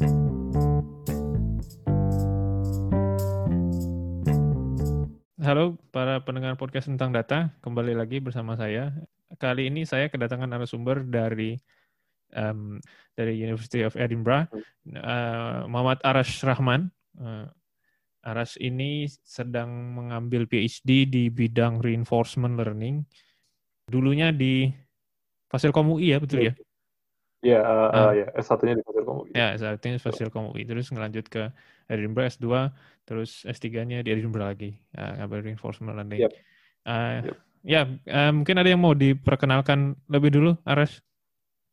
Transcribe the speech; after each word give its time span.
Halo 0.00 0.08
para 5.92 6.24
pendengar 6.24 6.56
podcast 6.56 6.88
tentang 6.88 7.12
data, 7.12 7.52
kembali 7.60 7.92
lagi 7.92 8.16
bersama 8.16 8.56
saya. 8.56 8.96
Kali 9.36 9.68
ini 9.68 9.84
saya 9.84 10.08
kedatangan 10.08 10.48
narasumber 10.48 11.04
dari 11.04 11.60
um, 12.32 12.80
dari 13.12 13.44
University 13.44 13.84
of 13.84 13.92
Edinburgh, 13.92 14.48
uh, 14.96 15.68
Muhammad 15.68 16.00
Arash 16.00 16.48
Rahman. 16.48 16.88
Uh, 17.20 17.44
Arash 18.24 18.56
ini 18.56 19.04
sedang 19.04 19.68
mengambil 19.92 20.48
PhD 20.48 21.04
di 21.04 21.28
bidang 21.28 21.84
reinforcement 21.84 22.56
learning. 22.56 23.04
Dulunya 23.84 24.32
di 24.32 24.72
Fasilkom 25.52 25.92
UI 25.92 26.16
ya, 26.16 26.24
betul 26.24 26.48
ya? 26.48 26.56
Ya, 27.40 27.64
uh, 27.64 27.88
uh, 27.88 28.12
ya, 28.16 28.28
S1-nya 28.36 28.80
di 28.80 28.84
UI. 29.24 29.30
Ya, 29.34 29.54
S1-nya 29.58 29.98
di 29.98 30.02
Fasilkom 30.02 30.54
UI. 30.54 30.62
Terus 30.62 30.90
ngelanjut 30.94 31.26
ke 31.26 31.50
Edinburgh 31.90 32.30
S2, 32.30 32.70
terus 33.04 33.42
S3-nya 33.42 34.06
di 34.06 34.10
Edinburgh 34.14 34.46
lagi, 34.46 34.70
uh, 34.94 35.26
reinforcement 35.26 35.98
learning. 35.98 36.26
Yep. 36.28 36.32
Uh, 36.86 37.18
yep. 37.26 37.36
Ya, 37.60 37.82
uh, 38.08 38.32
mungkin 38.32 38.56
ada 38.56 38.68
yang 38.72 38.80
mau 38.80 38.96
diperkenalkan 38.96 39.98
lebih 40.08 40.32
dulu, 40.32 40.50
Aras? 40.64 41.04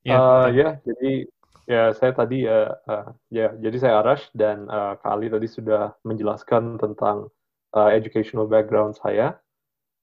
Ya, 0.03 0.19
uh, 0.19 0.47
ya 0.51 0.79
jadi 0.83 1.27
ya 1.67 1.91
saya 1.95 2.11
tadi 2.15 2.47
ya, 2.47 2.75
uh, 2.87 3.11
ya 3.31 3.55
jadi 3.59 3.77
saya 3.79 3.93
Aras 4.03 4.27
dan 4.35 4.67
uh, 4.67 4.95
Kali 4.99 5.31
tadi 5.31 5.47
sudah 5.47 5.95
menjelaskan 6.03 6.79
tentang 6.79 7.31
uh, 7.75 7.89
educational 7.91 8.47
background 8.47 8.99
saya. 8.99 9.39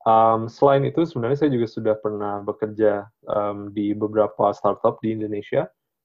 Um, 0.04 0.52
selain 0.52 0.84
itu, 0.84 1.08
sebenarnya 1.08 1.44
saya 1.44 1.50
juga 1.52 1.64
sudah 1.64 1.94
pernah 1.96 2.44
bekerja 2.44 3.08
um, 3.24 3.72
di 3.72 3.96
beberapa 3.96 4.52
startup 4.52 5.00
di 5.00 5.16
Indonesia. 5.16 5.64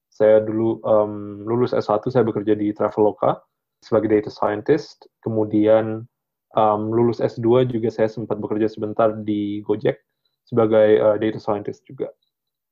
Saya 0.09 0.41
dulu 0.44 0.81
um, 0.84 1.45
lulus 1.45 1.72
S1, 1.72 2.09
saya 2.09 2.26
bekerja 2.26 2.58
di 2.58 2.73
Traveloka 2.73 3.40
sebagai 3.86 4.12
data 4.12 4.30
scientist. 4.34 5.08
Kemudian 5.23 6.04
um, 6.57 6.82
lulus 6.91 7.21
S2 7.24 7.70
juga 7.70 7.90
saya 7.93 8.10
sempat 8.10 8.41
bekerja 8.41 8.68
sebentar 8.68 9.13
di 9.13 9.62
Gojek 9.63 10.01
sebagai 10.46 10.98
uh, 10.99 11.16
data 11.21 11.38
scientist 11.38 11.85
juga. 11.85 12.10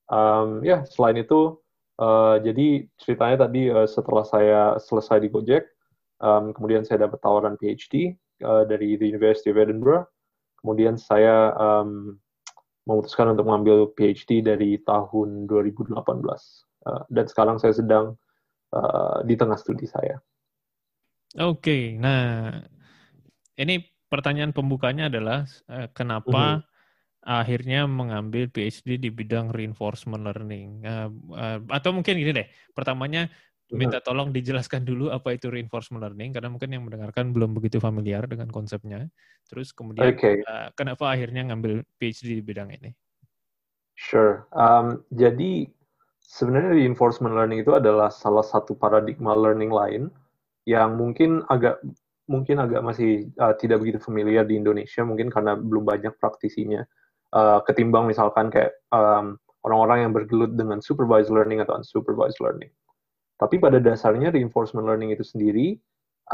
Um, 0.08 0.64
ya, 0.64 0.82
selain 0.88 1.20
itu, 1.20 1.60
uh, 2.00 2.40
jadi 2.42 2.88
ceritanya 2.98 3.46
tadi 3.46 3.70
uh, 3.70 3.86
setelah 3.86 4.24
saya 4.26 4.60
selesai 4.82 5.22
di 5.22 5.28
Gojek, 5.30 5.62
um, 6.18 6.50
kemudian 6.50 6.82
saya 6.82 7.06
dapat 7.06 7.22
tawaran 7.22 7.54
PhD 7.60 8.18
uh, 8.42 8.66
dari 8.66 8.98
the 8.98 9.06
University 9.06 9.52
of 9.52 9.60
Edinburgh. 9.60 10.08
Kemudian 10.58 10.98
saya 10.98 11.54
um, 11.54 12.18
memutuskan 12.88 13.30
untuk 13.36 13.46
mengambil 13.46 13.94
PhD 13.94 14.42
dari 14.42 14.80
tahun 14.82 15.46
2018. 15.46 15.94
Uh, 16.88 17.04
dan 17.12 17.28
sekarang 17.28 17.60
saya 17.60 17.76
sedang 17.76 18.16
uh, 18.72 19.20
di 19.28 19.36
tengah 19.36 19.60
studi 19.60 19.84
saya. 19.84 20.16
Oke, 21.36 21.60
okay, 21.60 21.82
nah 22.00 22.56
ini 23.60 23.84
pertanyaan 24.08 24.56
pembukanya 24.56 25.12
adalah 25.12 25.44
uh, 25.68 25.92
kenapa 25.92 26.40
uh 26.40 26.64
-huh. 26.64 27.44
akhirnya 27.44 27.84
mengambil 27.84 28.48
PhD 28.48 28.96
di 28.96 29.12
bidang 29.12 29.52
reinforcement 29.52 30.24
learning? 30.24 30.88
Uh, 30.88 31.12
uh, 31.36 31.58
atau 31.68 31.92
mungkin 31.92 32.16
gini 32.16 32.32
deh, 32.32 32.48
pertamanya 32.72 33.28
minta 33.68 34.00
tolong 34.00 34.32
dijelaskan 34.32 34.80
dulu 34.88 35.12
apa 35.12 35.36
itu 35.36 35.52
reinforcement 35.52 36.00
learning 36.00 36.32
karena 36.32 36.48
mungkin 36.48 36.72
yang 36.72 36.88
mendengarkan 36.88 37.36
belum 37.36 37.52
begitu 37.52 37.76
familiar 37.76 38.24
dengan 38.24 38.48
konsepnya. 38.48 39.12
Terus 39.44 39.76
kemudian 39.76 40.16
okay. 40.16 40.40
uh, 40.48 40.72
kenapa 40.72 41.12
akhirnya 41.12 41.44
ngambil 41.52 41.84
PhD 42.00 42.40
di 42.40 42.44
bidang 42.44 42.72
ini? 42.72 42.96
Sure. 43.98 44.48
Um, 44.56 45.04
jadi 45.12 45.68
sebenarnya 46.28 46.76
reinforcement 46.76 47.32
learning 47.32 47.64
itu 47.64 47.72
adalah 47.72 48.12
salah 48.12 48.44
satu 48.44 48.76
paradigma 48.76 49.32
learning 49.32 49.72
lain 49.72 50.02
yang 50.68 51.00
mungkin 51.00 51.40
agak 51.48 51.80
mungkin 52.28 52.60
agak 52.60 52.84
masih 52.84 53.32
uh, 53.40 53.56
tidak 53.56 53.80
begitu 53.80 53.96
familiar 54.04 54.44
di 54.44 54.60
Indonesia 54.60 55.00
mungkin 55.00 55.32
karena 55.32 55.56
belum 55.56 55.88
banyak 55.88 56.20
praktisinya 56.20 56.84
uh, 57.32 57.64
ketimbang 57.64 58.04
misalkan 58.04 58.52
kayak 58.52 58.76
um, 58.92 59.40
orang-orang 59.64 60.04
yang 60.04 60.12
bergelut 60.12 60.52
dengan 60.52 60.84
supervised 60.84 61.32
learning 61.32 61.64
atau 61.64 61.80
unsupervised 61.80 62.38
learning. 62.44 62.68
Tapi 63.40 63.56
pada 63.56 63.80
dasarnya 63.80 64.28
reinforcement 64.28 64.84
learning 64.84 65.16
itu 65.16 65.24
sendiri 65.24 65.80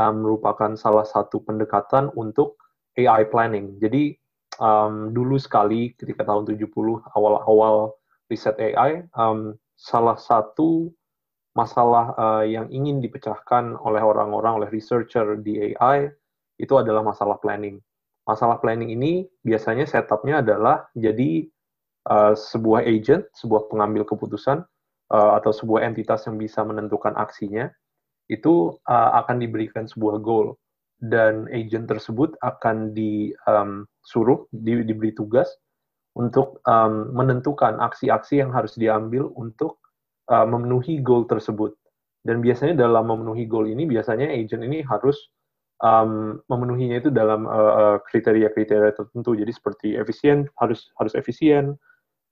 um, 0.03 0.27
merupakan 0.27 0.75
salah 0.75 1.06
satu 1.06 1.38
pendekatan 1.47 2.10
untuk 2.19 2.59
AI 2.99 3.31
planning. 3.31 3.78
Jadi 3.78 4.19
um, 4.59 5.15
dulu 5.15 5.38
sekali 5.38 5.94
ketika 5.94 6.27
tahun 6.27 6.50
70 6.50 6.75
awal-awal 7.15 7.94
riset 8.27 8.59
AI, 8.59 9.06
um, 9.15 9.54
salah 9.75 10.17
satu 10.19 10.91
masalah 11.55 12.15
uh, 12.19 12.45
yang 12.45 12.67
ingin 12.69 12.99
dipecahkan 12.99 13.79
oleh 13.79 14.03
orang-orang, 14.03 14.62
oleh 14.62 14.69
researcher 14.75 15.39
di 15.39 15.75
AI, 15.75 16.11
itu 16.59 16.75
adalah 16.75 17.07
masalah 17.07 17.39
planning. 17.39 17.79
Masalah 18.27 18.59
planning 18.59 18.91
ini 18.91 19.27
biasanya 19.47 19.87
setupnya 19.87 20.43
adalah 20.43 20.91
jadi 20.99 21.47
uh, 22.11 22.34
sebuah 22.34 22.83
agent, 22.83 23.31
sebuah 23.39 23.71
pengambil 23.71 24.03
keputusan, 24.03 24.67
uh, 25.15 25.33
atau 25.39 25.55
sebuah 25.55 25.87
entitas 25.87 26.27
yang 26.27 26.37
bisa 26.43 26.67
menentukan 26.67 27.15
aksinya, 27.15 27.71
itu 28.27 28.75
uh, 28.91 29.11
akan 29.23 29.39
diberikan 29.39 29.87
sebuah 29.87 30.19
goal. 30.19 30.59
Dan 31.05 31.51
agent 31.53 31.91
tersebut 31.91 32.33
akan 32.41 32.97
disuruh, 32.97 34.39
um, 34.47 34.51
di, 34.51 34.81
diberi 34.89 35.13
tugas 35.13 35.51
untuk 36.15 36.63
um, 36.67 37.11
menentukan 37.11 37.79
aksi-aksi 37.83 38.39
yang 38.39 38.55
harus 38.55 38.79
diambil 38.79 39.31
untuk 39.35 39.83
uh, 40.31 40.47
memenuhi 40.47 41.03
goal 41.03 41.27
tersebut. 41.27 41.75
Dan 42.25 42.41
biasanya 42.41 42.79
dalam 42.79 43.11
memenuhi 43.11 43.45
goal 43.45 43.69
ini, 43.69 43.85
biasanya 43.85 44.31
agent 44.31 44.65
ini 44.65 44.81
harus 44.81 45.29
um, 45.85 46.41
memenuhinya 46.49 47.05
itu 47.05 47.11
dalam 47.13 47.45
kriteria-kriteria 48.09 48.95
uh, 48.95 48.97
tertentu. 48.97 49.37
Jadi 49.37 49.53
seperti 49.53 49.89
efisien, 49.99 50.49
harus 50.57 50.89
harus 50.97 51.13
efisien, 51.19 51.77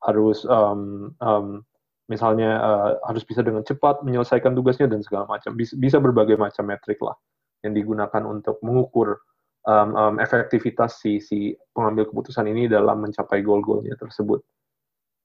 harus 0.06 0.48
um, 0.48 1.12
um, 1.20 1.60
misalnya 2.08 2.56
uh, 2.62 2.90
harus 3.04 3.26
bisa 3.26 3.44
dengan 3.44 3.66
cepat 3.66 4.00
menyelesaikan 4.00 4.56
tugasnya 4.56 4.88
dan 4.88 5.04
segala 5.04 5.28
macam. 5.28 5.52
Bisa 5.58 6.00
berbagai 6.00 6.40
macam 6.40 6.64
metrik 6.70 7.02
lah 7.04 7.18
yang 7.62 7.76
digunakan 7.76 8.22
untuk 8.26 8.58
mengukur 8.64 9.20
um, 9.66 9.90
um, 9.94 10.14
efektivitas 10.18 11.02
si 11.02 11.22
si 11.22 11.54
pengambil 11.74 12.08
keputusan 12.10 12.46
ini 12.50 12.66
dalam 12.66 13.02
mencapai 13.02 13.42
goal-goalnya 13.42 13.94
tersebut. 13.98 14.42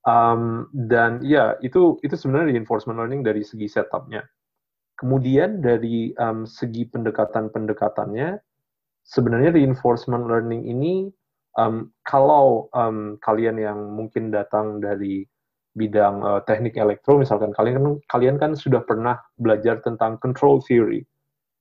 Um, 0.07 0.71
dan 0.71 1.19
ya 1.19 1.59
itu 1.59 1.99
itu 1.99 2.15
sebenarnya 2.15 2.55
reinforcement 2.55 2.95
learning 2.95 3.27
dari 3.27 3.43
segi 3.43 3.67
setupnya. 3.67 4.23
Kemudian 4.97 5.61
dari 5.61 6.15
um, 6.17 6.47
segi 6.47 6.89
pendekatan-pendekatannya, 6.89 8.39
sebenarnya 9.05 9.53
reinforcement 9.53 10.25
learning 10.25 10.65
ini 10.65 11.13
um, 11.59 11.93
kalau 12.07 12.71
um, 12.73 13.19
kalian 13.21 13.61
yang 13.61 13.77
mungkin 13.93 14.33
datang 14.33 14.81
dari 14.81 15.27
bidang 15.77 16.25
uh, 16.25 16.41
teknik 16.49 16.73
elektro, 16.81 17.21
misalkan 17.21 17.53
kalian 17.53 17.77
kan 17.77 17.85
kalian 18.09 18.35
kan 18.41 18.51
sudah 18.57 18.81
pernah 18.81 19.21
belajar 19.37 19.77
tentang 19.85 20.17
control 20.17 20.63
theory. 20.65 21.05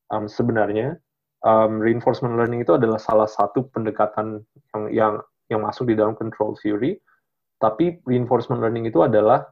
Um, 0.09 0.31
sebenarnya 0.31 0.97
um, 1.45 1.83
reinforcement 1.83 2.39
learning 2.39 2.63
itu 2.65 2.79
adalah 2.79 2.97
salah 2.97 3.29
satu 3.29 3.69
pendekatan 3.75 4.41
yang 4.73 4.85
yang 4.93 5.13
yang 5.47 5.61
masuk 5.63 5.91
di 5.91 5.95
dalam 5.99 6.17
control 6.17 6.57
theory 6.63 6.97
tapi 7.57 8.01
reinforcement 8.05 8.61
learning 8.61 8.89
itu 8.89 9.01
adalah 9.01 9.49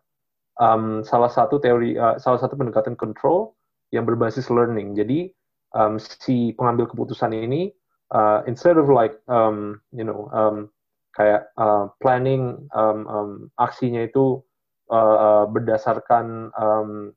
um, 0.60 1.00
salah 1.02 1.30
satu 1.30 1.58
teori, 1.58 1.96
uh, 1.96 2.20
salah 2.20 2.38
satu 2.40 2.54
pendekatan 2.54 2.94
control 2.94 3.56
yang 3.90 4.04
berbasis 4.04 4.52
learning. 4.52 4.92
Jadi 4.92 5.32
um, 5.72 5.96
si 5.96 6.52
pengambil 6.54 6.90
keputusan 6.90 7.32
ini 7.32 7.72
uh, 8.12 8.44
instead 8.44 8.76
of 8.76 8.92
like 8.92 9.16
um, 9.30 9.80
you 9.94 10.04
know 10.04 10.28
um, 10.36 10.68
kayak 11.16 11.48
uh, 11.56 11.88
planning 12.02 12.66
um, 12.74 13.06
um, 13.08 13.30
aksinya 13.56 14.04
itu 14.04 14.42
uh, 14.90 15.16
uh, 15.16 15.44
berdasarkan 15.48 16.50
um, 16.58 17.14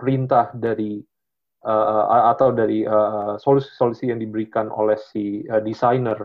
perintah 0.00 0.52
dari 0.56 1.02
uh, 1.66 2.30
atau 2.30 2.54
dari 2.54 2.86
solusi-solusi 3.42 4.06
uh, 4.06 4.10
yang 4.14 4.20
diberikan 4.22 4.70
oleh 4.70 4.96
si 4.96 5.42
uh, 5.50 5.58
desainer 5.58 6.16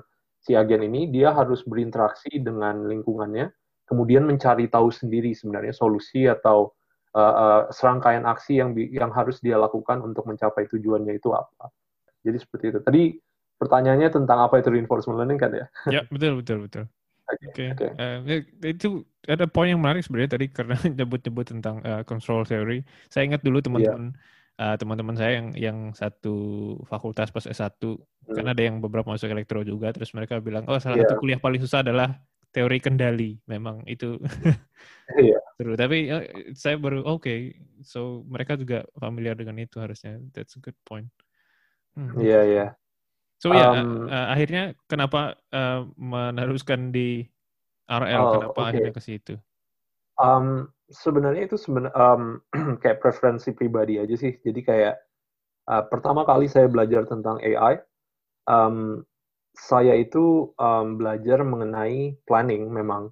si 0.41 0.53
agen 0.53 0.85
ini 0.85 1.09
dia 1.09 1.33
harus 1.33 1.65
berinteraksi 1.65 2.41
dengan 2.41 2.85
lingkungannya 2.85 3.49
kemudian 3.91 4.23
mencari 4.23 4.71
tahu 4.71 4.87
sendiri 4.87 5.35
sebenarnya 5.35 5.75
solusi 5.75 6.23
atau 6.23 6.71
uh, 7.11 7.19
uh, 7.19 7.61
serangkaian 7.75 8.23
aksi 8.23 8.63
yang 8.63 8.71
yang 8.75 9.11
harus 9.11 9.43
dia 9.43 9.59
lakukan 9.59 9.99
untuk 9.99 10.23
mencapai 10.23 10.63
tujuannya 10.71 11.19
itu 11.19 11.35
apa. 11.35 11.67
Jadi 12.23 12.37
seperti 12.39 12.65
itu. 12.71 12.79
Tadi 12.79 13.03
pertanyaannya 13.59 14.09
tentang 14.09 14.39
apa 14.39 14.63
itu 14.63 14.71
reinforcement 14.71 15.19
learning 15.19 15.39
kan 15.41 15.51
ya? 15.51 15.65
Ya 15.91 16.01
betul 16.07 16.39
betul 16.39 16.63
betul. 16.63 16.85
Oke, 17.31 17.47
okay. 17.47 17.67
okay. 17.71 17.91
uh, 17.95 18.19
itu 18.67 19.07
ada 19.23 19.47
poin 19.47 19.71
yang 19.71 19.79
menarik 19.79 20.03
sebenarnya 20.03 20.35
tadi 20.35 20.45
karena 20.51 20.75
nyebut-nyebut 20.99 21.45
tentang 21.47 21.79
uh, 21.83 22.03
control 22.03 22.43
theory. 22.43 22.83
Saya 23.07 23.27
ingat 23.27 23.43
dulu 23.43 23.63
teman-teman 23.63 24.11
yeah. 24.11 24.19
Uh, 24.59 24.75
teman-teman 24.75 25.15
saya 25.15 25.39
yang 25.39 25.47
yang 25.55 25.77
satu 25.95 26.35
fakultas 26.89 27.31
pas 27.31 27.45
S1 27.47 27.77
hmm. 27.79 28.35
karena 28.35 28.51
ada 28.51 28.63
yang 28.63 28.83
beberapa 28.83 29.07
masuk 29.07 29.31
elektro 29.31 29.63
juga 29.63 29.93
terus 29.95 30.11
mereka 30.11 30.41
bilang 30.43 30.67
oh 30.67 30.79
salah 30.81 30.99
yeah. 30.99 31.07
satu 31.07 31.21
kuliah 31.21 31.39
paling 31.39 31.61
susah 31.61 31.85
adalah 31.85 32.19
teori 32.51 32.83
kendali 32.83 33.39
memang 33.47 33.87
itu 33.87 34.19
iya. 35.23 35.39
seru 35.55 35.79
tapi 35.79 36.11
uh, 36.11 36.23
saya 36.51 36.75
baru 36.75 37.03
oke 37.07 37.23
okay, 37.23 37.55
so 37.79 38.27
mereka 38.27 38.59
juga 38.59 38.83
familiar 38.99 39.39
dengan 39.39 39.55
itu 39.63 39.79
harusnya 39.79 40.19
that's 40.35 40.59
a 40.59 40.61
good 40.61 40.75
point 40.83 41.07
hmm. 41.95 42.19
iya 42.19 42.27
yeah, 42.27 42.43
iya 42.43 42.57
yeah. 42.59 42.69
so 43.39 43.55
ya 43.55 43.71
um, 43.71 44.11
uh, 44.11 44.27
akhirnya 44.35 44.75
kenapa 44.91 45.39
uh, 45.55 45.87
meneruskan 45.95 46.91
di 46.91 47.23
RL 47.87 48.21
oh, 48.23 48.31
kenapa 48.35 48.59
okay. 48.59 48.67
akhirnya 48.67 48.93
ke 48.93 49.01
situ 49.03 49.33
um, 50.19 50.67
sebenarnya 50.91 51.47
itu 51.47 51.57
sebenarnya 51.57 51.95
um, 52.03 52.23
kayak 52.83 52.99
preferensi 52.99 53.55
pribadi 53.55 53.97
aja 53.97 54.15
sih 54.15 54.35
jadi 54.43 54.61
kayak 54.61 54.95
uh, 55.71 55.83
pertama 55.87 56.27
kali 56.27 56.51
saya 56.51 56.67
belajar 56.67 57.07
tentang 57.07 57.39
AI 57.41 57.79
um, 58.47 59.03
saya 59.55 59.99
itu 59.99 60.51
um, 60.55 60.95
belajar 60.95 61.43
mengenai 61.43 62.15
planning 62.23 62.71
memang. 62.71 63.11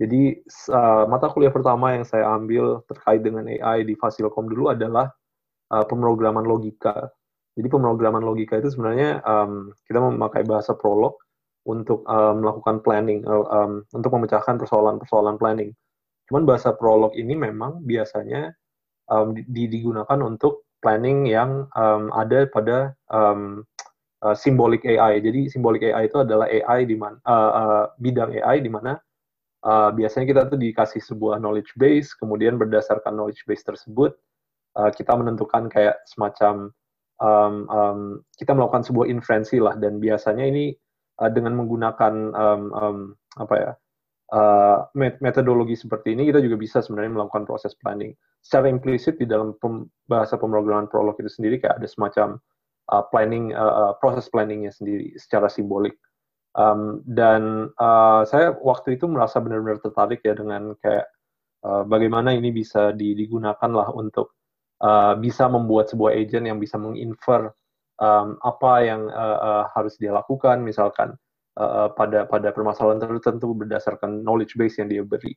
Jadi 0.00 0.40
uh, 0.72 1.04
mata 1.10 1.28
kuliah 1.28 1.52
pertama 1.52 1.92
yang 1.92 2.08
saya 2.08 2.24
ambil 2.32 2.80
terkait 2.88 3.20
dengan 3.20 3.44
AI 3.44 3.84
di 3.84 3.92
Fasilkom 3.98 4.48
dulu 4.48 4.72
adalah 4.72 5.12
uh, 5.74 5.84
pemrograman 5.84 6.46
logika. 6.46 7.10
Jadi 7.58 7.68
pemrograman 7.68 8.24
logika 8.24 8.56
itu 8.56 8.72
sebenarnya 8.72 9.20
um, 9.26 9.74
kita 9.84 10.00
memakai 10.00 10.46
bahasa 10.48 10.72
Prolog 10.72 11.20
untuk 11.68 12.00
um, 12.08 12.40
melakukan 12.40 12.80
planning, 12.80 13.20
uh, 13.28 13.44
um, 13.52 13.84
untuk 13.92 14.08
memecahkan 14.16 14.56
persoalan-persoalan 14.56 15.36
planning. 15.36 15.76
Cuman 16.30 16.46
bahasa 16.46 16.70
Prolog 16.70 17.10
ini 17.18 17.34
memang 17.34 17.82
biasanya 17.82 18.54
um, 19.10 19.34
di, 19.34 19.66
digunakan 19.66 20.18
untuk 20.22 20.70
planning 20.78 21.26
yang 21.26 21.66
um, 21.74 22.14
ada 22.14 22.46
pada 22.46 22.94
um, 23.10 23.66
uh, 24.22 24.36
symbolic 24.38 24.86
AI. 24.86 25.18
Jadi 25.18 25.50
symbolic 25.50 25.90
AI 25.90 26.06
itu 26.06 26.22
adalah 26.22 26.46
AI 26.46 26.86
di 26.86 26.94
mana 26.94 27.18
uh, 27.26 27.50
uh, 27.50 27.84
bidang 27.98 28.30
AI 28.38 28.62
di 28.62 28.70
mana 28.70 28.94
uh, 29.66 29.90
biasanya 29.90 30.26
kita 30.30 30.42
tuh 30.54 30.58
dikasih 30.62 31.02
sebuah 31.02 31.42
knowledge 31.42 31.74
base, 31.74 32.14
kemudian 32.14 32.56
berdasarkan 32.56 33.10
knowledge 33.10 33.42
base 33.44 33.66
tersebut 33.66 34.14
uh, 34.78 34.90
kita 34.94 35.12
menentukan 35.18 35.66
kayak 35.66 35.98
semacam 36.06 36.70
um, 37.18 37.54
um, 37.68 38.00
kita 38.38 38.54
melakukan 38.54 38.86
sebuah 38.86 39.10
inferensi 39.10 39.58
lah 39.58 39.74
dan 39.76 39.98
biasanya 39.98 40.46
ini 40.46 40.72
uh, 41.20 41.30
dengan 41.30 41.58
menggunakan 41.58 42.14
um, 42.32 42.62
um, 42.72 42.98
apa 43.36 43.54
ya 43.58 43.72
uh, 44.32 44.86
metodologi 44.96 45.78
seperti 45.78 46.14
ini 46.14 46.30
kita 46.30 46.42
juga 46.42 46.56
bisa 46.58 46.78
sebenarnya 46.80 47.20
melakukan 47.20 47.46
proses 47.46 47.74
planning. 47.78 48.14
Secara 48.40 48.72
implisit 48.72 49.20
di 49.20 49.28
dalam 49.28 49.54
pem 49.60 49.86
bahasa 50.08 50.40
pemrograman 50.40 50.88
Prolog 50.88 51.18
itu 51.20 51.28
sendiri 51.28 51.60
kayak 51.60 51.82
ada 51.82 51.88
semacam 51.90 52.28
uh, 52.90 53.04
planning 53.12 53.52
uh, 53.54 53.94
proses 54.02 54.26
planningnya 54.32 54.74
sendiri 54.74 55.14
secara 55.20 55.46
simbolik 55.46 55.94
um, 56.58 57.02
dan 57.06 57.70
uh, 57.78 58.22
saya 58.26 58.54
waktu 58.58 58.98
itu 58.98 59.06
merasa 59.06 59.38
benar-benar 59.38 59.78
tertarik 59.82 60.22
ya 60.26 60.34
dengan 60.34 60.74
kayak 60.82 61.06
uh, 61.62 61.86
bagaimana 61.86 62.34
ini 62.34 62.50
bisa 62.50 62.90
digunakan 62.94 63.70
lah 63.70 63.88
untuk 63.94 64.34
uh, 64.82 65.14
bisa 65.18 65.46
membuat 65.46 65.90
sebuah 65.92 66.16
agent 66.16 66.50
yang 66.50 66.58
bisa 66.58 66.80
menginfer 66.80 67.54
um, 68.02 68.38
apa 68.42 68.72
yang 68.82 69.06
uh, 69.10 69.38
uh, 69.38 69.64
harus 69.74 69.94
dia 70.00 70.10
lakukan 70.10 70.62
misalkan 70.62 71.14
uh, 71.58 71.88
pada 71.94 72.28
pada 72.28 72.54
permasalahan 72.54 73.00
tertentu 73.00 73.56
berdasarkan 73.56 74.22
knowledge 74.22 74.54
base 74.54 74.78
yang 74.78 74.92
dia 74.92 75.02
beri. 75.02 75.34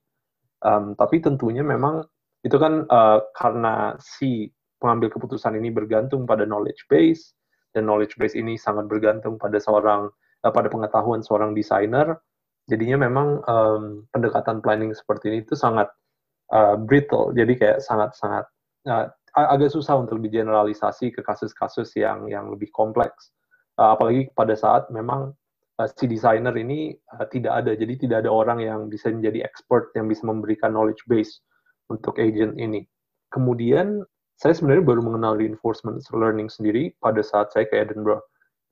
Um, 0.63 0.93
tapi 0.93 1.19
tentunya 1.23 1.65
memang 1.65 2.03
itu 2.43 2.55
kan 2.59 2.83
uh, 2.91 3.23
karena 3.33 3.95
si 3.99 4.51
pengambil 4.77 5.11
keputusan 5.15 5.55
ini 5.55 5.71
bergantung 5.71 6.27
pada 6.27 6.43
knowledge 6.43 6.83
base 6.91 7.33
dan 7.71 7.87
knowledge 7.87 8.19
base 8.19 8.35
ini 8.35 8.59
sangat 8.59 8.91
bergantung 8.91 9.39
pada 9.39 9.57
seorang 9.57 10.11
uh, 10.43 10.51
pada 10.51 10.67
pengetahuan 10.67 11.23
seorang 11.23 11.55
desainer 11.55 12.19
jadinya 12.67 13.07
memang 13.07 13.43
um, 13.47 13.83
pendekatan 14.11 14.63
planning 14.63 14.95
seperti 14.95 15.31
ini 15.31 15.37
itu 15.43 15.55
sangat 15.55 15.91
uh, 16.55 16.79
brittle. 16.79 17.35
Jadi 17.35 17.59
kayak 17.59 17.79
sangat 17.83 18.15
sangat 18.15 18.45
uh, 18.87 19.11
agak 19.35 19.73
susah 19.73 19.99
untuk 19.99 20.21
digeneralisasi 20.21 21.11
ke 21.11 21.21
kasus-kasus 21.25 21.91
yang 21.99 22.29
yang 22.31 22.47
lebih 22.47 22.71
kompleks. 22.71 23.33
Uh, 23.75 23.97
apalagi 23.97 24.29
pada 24.37 24.53
saat 24.53 24.87
memang 24.93 25.33
uh, 25.79 25.89
si 25.89 26.05
desainer 26.05 26.53
ini 26.57 26.93
uh, 27.15 27.25
tidak 27.31 27.63
ada 27.63 27.71
jadi 27.73 27.93
tidak 27.95 28.17
ada 28.25 28.29
orang 28.29 28.59
yang 28.61 28.79
bisa 28.91 29.09
menjadi 29.09 29.45
expert 29.47 29.89
yang 29.97 30.09
bisa 30.11 30.25
memberikan 30.27 30.75
knowledge 30.75 31.01
base 31.07 31.39
untuk 31.89 32.17
agent 32.19 32.57
ini 32.57 32.83
kemudian 33.33 34.05
saya 34.37 34.53
sebenarnya 34.57 34.85
baru 34.85 35.01
mengenal 35.05 35.37
reinforcement 35.37 36.01
learning 36.11 36.49
sendiri 36.49 36.93
pada 36.99 37.21
saat 37.21 37.53
saya 37.53 37.69
ke 37.69 37.77
Edinburgh. 37.77 38.21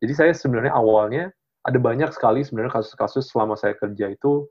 Jadi 0.02 0.14
saya 0.18 0.32
sebenarnya 0.34 0.74
awalnya 0.74 1.30
ada 1.64 1.78
banyak 1.78 2.10
sekali 2.10 2.42
sebenarnya 2.42 2.82
kasus-kasus 2.82 3.30
selama 3.30 3.54
saya 3.54 3.78
kerja 3.78 4.10
itu 4.10 4.50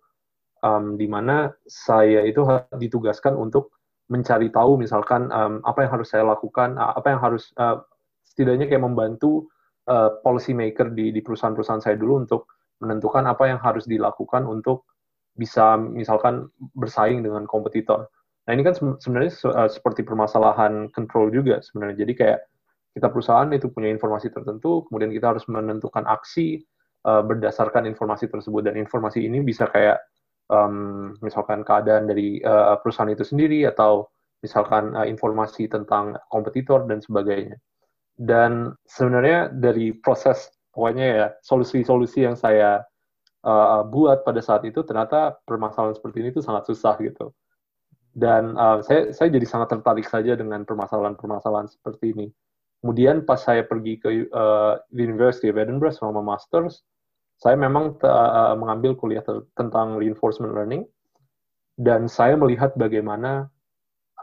um, 0.62 0.94
di 0.94 1.10
mana 1.10 1.50
saya 1.66 2.22
itu 2.22 2.46
ditugaskan 2.78 3.34
untuk 3.34 3.74
mencari 4.10 4.50
tahu 4.50 4.78
misalkan 4.78 5.30
um, 5.30 5.58
apa 5.66 5.86
yang 5.86 5.92
harus 5.98 6.08
saya 6.10 6.26
lakukan, 6.26 6.78
apa 6.78 7.06
yang 7.12 7.20
harus 7.22 7.50
uh, 7.58 7.82
setidaknya 8.26 8.70
kayak 8.70 8.82
membantu 8.82 9.50
uh, 9.90 10.22
policy 10.22 10.54
maker 10.54 10.94
di, 10.94 11.10
di 11.10 11.20
perusahaan-perusahaan 11.20 11.82
saya 11.82 11.98
dulu 11.98 12.22
untuk 12.22 12.46
menentukan 12.80 13.26
apa 13.26 13.50
yang 13.50 13.58
harus 13.60 13.84
dilakukan 13.84 14.46
untuk 14.46 14.86
bisa 15.34 15.76
misalkan 15.76 16.48
bersaing 16.78 17.26
dengan 17.26 17.44
kompetitor. 17.44 18.08
Nah 18.46 18.52
ini 18.56 18.62
kan 18.64 18.74
sebenarnya 18.78 19.32
uh, 19.50 19.68
seperti 19.68 20.06
permasalahan 20.06 20.88
control 20.94 21.28
juga 21.34 21.60
sebenarnya. 21.60 22.06
Jadi 22.06 22.12
kayak 22.16 22.40
kita 22.96 23.06
perusahaan 23.12 23.46
itu 23.54 23.70
punya 23.70 23.92
informasi 23.92 24.34
tertentu, 24.34 24.82
kemudian 24.90 25.14
kita 25.14 25.36
harus 25.36 25.46
menentukan 25.46 26.02
aksi 26.10 26.62
uh, 27.06 27.22
berdasarkan 27.22 27.86
informasi 27.86 28.26
tersebut 28.26 28.66
dan 28.66 28.74
informasi 28.74 29.22
ini 29.22 29.44
bisa 29.46 29.70
kayak 29.70 30.02
um, 30.50 31.14
misalkan 31.22 31.62
keadaan 31.62 32.10
dari 32.10 32.42
uh, 32.42 32.74
perusahaan 32.82 33.12
itu 33.12 33.22
sendiri 33.22 33.62
atau 33.70 34.10
misalkan 34.42 34.98
uh, 34.98 35.06
informasi 35.06 35.70
tentang 35.70 36.18
kompetitor 36.32 36.84
dan 36.90 36.98
sebagainya. 36.98 37.54
Dan 38.20 38.76
sebenarnya 38.84 39.48
dari 39.48 39.96
proses 39.96 40.52
pokoknya 40.76 41.06
ya 41.08 41.26
solusi-solusi 41.40 42.28
yang 42.28 42.36
saya 42.36 42.84
uh, 43.48 43.80
buat 43.88 44.28
pada 44.28 44.44
saat 44.44 44.68
itu 44.68 44.84
ternyata 44.84 45.40
permasalahan 45.48 45.96
seperti 45.96 46.20
ini 46.20 46.28
itu 46.36 46.44
sangat 46.44 46.68
susah 46.68 47.00
gitu 47.00 47.32
dan 48.14 48.58
uh, 48.58 48.82
saya 48.82 49.14
saya 49.14 49.30
jadi 49.30 49.46
sangat 49.46 49.78
tertarik 49.78 50.06
saja 50.06 50.34
dengan 50.34 50.66
permasalahan-permasalahan 50.66 51.70
seperti 51.70 52.10
ini. 52.14 52.26
Kemudian 52.80 53.28
pas 53.28 53.38
saya 53.38 53.62
pergi 53.62 54.00
ke 54.00 54.26
uh, 54.32 54.80
University 54.90 55.52
of 55.52 55.60
Edinburgh 55.60 55.92
selama 55.92 56.24
masters, 56.24 56.80
saya 57.36 57.54
memang 57.54 58.00
uh, 58.02 58.56
mengambil 58.56 58.96
kuliah 58.96 59.22
tentang 59.54 60.00
reinforcement 60.00 60.56
learning 60.56 60.88
dan 61.76 62.08
saya 62.08 62.34
melihat 62.40 62.72
bagaimana 62.74 63.52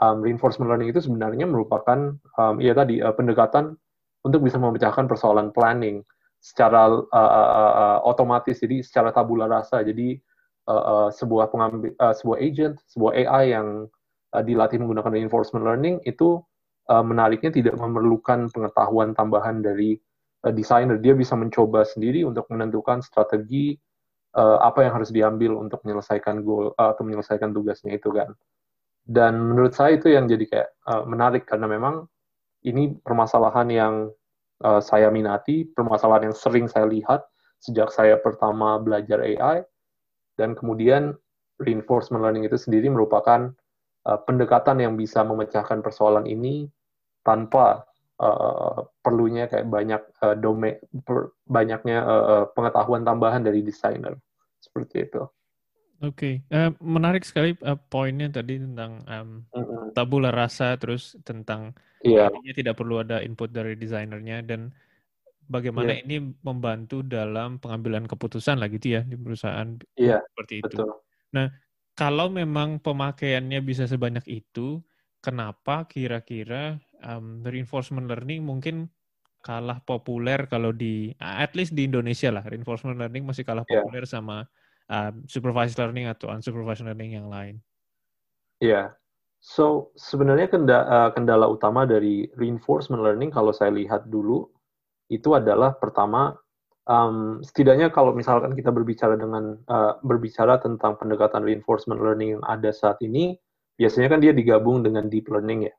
um, 0.01 0.25
reinforcement 0.25 0.67
learning 0.67 0.89
itu 0.89 1.05
sebenarnya 1.05 1.45
merupakan 1.45 2.17
um, 2.37 2.55
ya 2.57 2.73
tadi 2.73 2.99
uh, 2.99 3.13
pendekatan 3.13 3.77
untuk 4.27 4.43
bisa 4.43 4.59
memecahkan 4.59 5.07
persoalan 5.07 5.55
planning 5.55 6.03
secara 6.37 6.91
uh, 6.91 7.31
uh, 7.41 7.99
otomatis 8.05 8.61
jadi 8.61 8.85
secara 8.85 9.09
tabula 9.09 9.49
rasa 9.49 9.81
jadi 9.81 10.19
uh, 10.67 10.83
uh, 10.83 11.09
sebuah 11.09 11.49
pengambil 11.49 11.95
uh, 11.97 12.13
sebuah 12.13 12.37
agent, 12.43 12.75
sebuah 12.91 13.11
AI 13.15 13.55
yang 13.55 13.87
uh, 14.35 14.43
dilatih 14.43 14.77
menggunakan 14.83 15.11
reinforcement 15.15 15.63
learning 15.63 16.03
itu 16.03 16.43
uh, 16.91 17.03
menariknya 17.03 17.49
tidak 17.49 17.75
memerlukan 17.79 18.51
pengetahuan 18.51 19.15
tambahan 19.15 19.63
dari 19.63 19.95
uh, 20.43 20.53
desainer. 20.53 20.99
Dia 20.99 21.15
bisa 21.15 21.33
mencoba 21.39 21.87
sendiri 21.87 22.27
untuk 22.27 22.45
menentukan 22.51 22.99
strategi 23.01 23.73
uh, 24.35 24.59
apa 24.61 24.85
yang 24.85 24.93
harus 24.99 25.09
diambil 25.09 25.55
untuk 25.55 25.81
menyelesaikan 25.87 26.43
goal 26.43 26.75
uh, 26.75 26.93
atau 26.93 27.03
menyelesaikan 27.07 27.55
tugasnya 27.55 27.95
itu 27.95 28.11
kan. 28.11 28.35
Dan 29.07 29.39
menurut 29.39 29.71
saya 29.71 29.95
itu 29.95 30.11
yang 30.11 30.27
jadi 30.27 30.45
kayak 30.45 30.69
uh, 30.83 31.03
menarik 31.07 31.47
karena 31.47 31.71
memang 31.71 32.11
ini 32.65 32.97
permasalahan 33.01 33.67
yang 33.69 33.93
uh, 34.63 34.81
saya 34.81 35.11
minati, 35.13 35.67
permasalahan 35.67 36.31
yang 36.31 36.37
sering 36.37 36.65
saya 36.65 36.89
lihat 36.89 37.25
sejak 37.61 37.89
saya 37.89 38.17
pertama 38.21 38.77
belajar 38.77 39.21
AI 39.21 39.65
dan 40.37 40.53
kemudian 40.53 41.17
reinforcement 41.57 42.21
learning 42.21 42.45
itu 42.45 42.57
sendiri 42.57 42.85
merupakan 42.89 43.49
uh, 44.05 44.19
pendekatan 44.25 44.77
yang 44.81 44.93
bisa 44.93 45.25
memecahkan 45.25 45.81
persoalan 45.81 46.29
ini 46.29 46.69
tanpa 47.25 47.83
uh, 48.21 48.85
perlunya 49.01 49.49
kayak 49.49 49.67
banyak 49.67 50.01
uh, 50.21 50.37
domain 50.37 50.77
banyaknya 51.49 51.97
uh, 52.05 52.45
pengetahuan 52.53 53.01
tambahan 53.01 53.41
dari 53.41 53.65
desainer 53.65 54.13
seperti 54.61 55.09
itu. 55.09 55.25
Oke, 55.97 56.45
okay. 56.45 56.53
uh, 56.53 56.69
menarik 56.77 57.25
sekali 57.25 57.57
uh, 57.65 57.73
poinnya 57.73 58.29
tadi 58.29 58.61
tentang 58.61 59.01
um, 59.09 59.41
mm-hmm. 59.49 59.97
tabula 59.97 60.29
rasa, 60.29 60.77
terus 60.77 61.17
tentang 61.25 61.73
yeah. 62.05 62.29
tidak 62.53 62.77
perlu 62.77 63.01
ada 63.01 63.25
input 63.25 63.49
dari 63.49 63.73
desainernya 63.73 64.45
dan 64.45 64.69
bagaimana 65.49 65.97
yeah. 65.97 66.03
ini 66.05 66.17
membantu 66.45 67.01
dalam 67.01 67.57
pengambilan 67.57 68.05
keputusan 68.05 68.61
lah 68.61 68.69
gitu 68.69 68.99
ya 68.99 69.01
di 69.01 69.17
perusahaan 69.17 69.73
yeah, 69.97 70.21
seperti 70.33 70.61
itu. 70.61 70.77
Betul. 70.77 71.01
Nah, 71.33 71.47
kalau 71.97 72.29
memang 72.29 72.77
pemakaiannya 72.77 73.57
bisa 73.65 73.89
sebanyak 73.89 74.23
itu, 74.29 74.77
kenapa 75.17 75.89
kira-kira 75.89 76.77
um, 77.01 77.41
reinforcement 77.41 78.05
learning 78.05 78.45
mungkin 78.45 78.85
kalah 79.41 79.79
populer 79.81 80.45
kalau 80.45 80.75
di 80.75 81.09
at 81.17 81.55
least 81.55 81.71
di 81.73 81.87
Indonesia 81.87 82.29
lah 82.29 82.43
reinforcement 82.43 82.99
learning 82.99 83.23
masih 83.23 83.47
kalah 83.47 83.63
yeah. 83.65 83.81
populer 83.81 84.05
sama 84.05 84.45
uh, 84.91 85.11
supervised 85.27 85.77
learning 85.79 86.07
atau 86.09 86.31
unsupervised 86.31 86.83
learning 86.83 87.15
yang 87.15 87.27
lain. 87.27 87.59
Ya, 88.57 88.67
yeah. 88.67 88.85
so 89.37 89.93
sebenarnya 89.93 90.49
kendala, 90.49 90.85
uh, 90.89 91.09
kendala 91.13 91.45
utama 91.45 91.85
dari 91.85 92.25
reinforcement 92.35 93.05
learning 93.05 93.29
kalau 93.29 93.53
saya 93.53 93.69
lihat 93.69 94.09
dulu 94.09 94.49
itu 95.07 95.37
adalah 95.37 95.77
pertama 95.77 96.35
um, 96.87 97.43
setidaknya 97.43 97.91
kalau 97.91 98.15
misalkan 98.15 98.55
kita 98.55 98.71
berbicara 98.73 99.19
dengan 99.19 99.59
uh, 99.69 99.99
berbicara 100.01 100.57
tentang 100.57 100.95
pendekatan 100.97 101.43
reinforcement 101.43 101.99
learning 102.01 102.39
yang 102.39 102.43
ada 102.47 102.71
saat 102.73 102.97
ini, 103.03 103.35
biasanya 103.77 104.17
kan 104.17 104.19
dia 104.23 104.33
digabung 104.33 104.81
dengan 104.81 105.11
deep 105.11 105.29
learning 105.29 105.69
ya. 105.69 105.73
ya. 105.73 105.75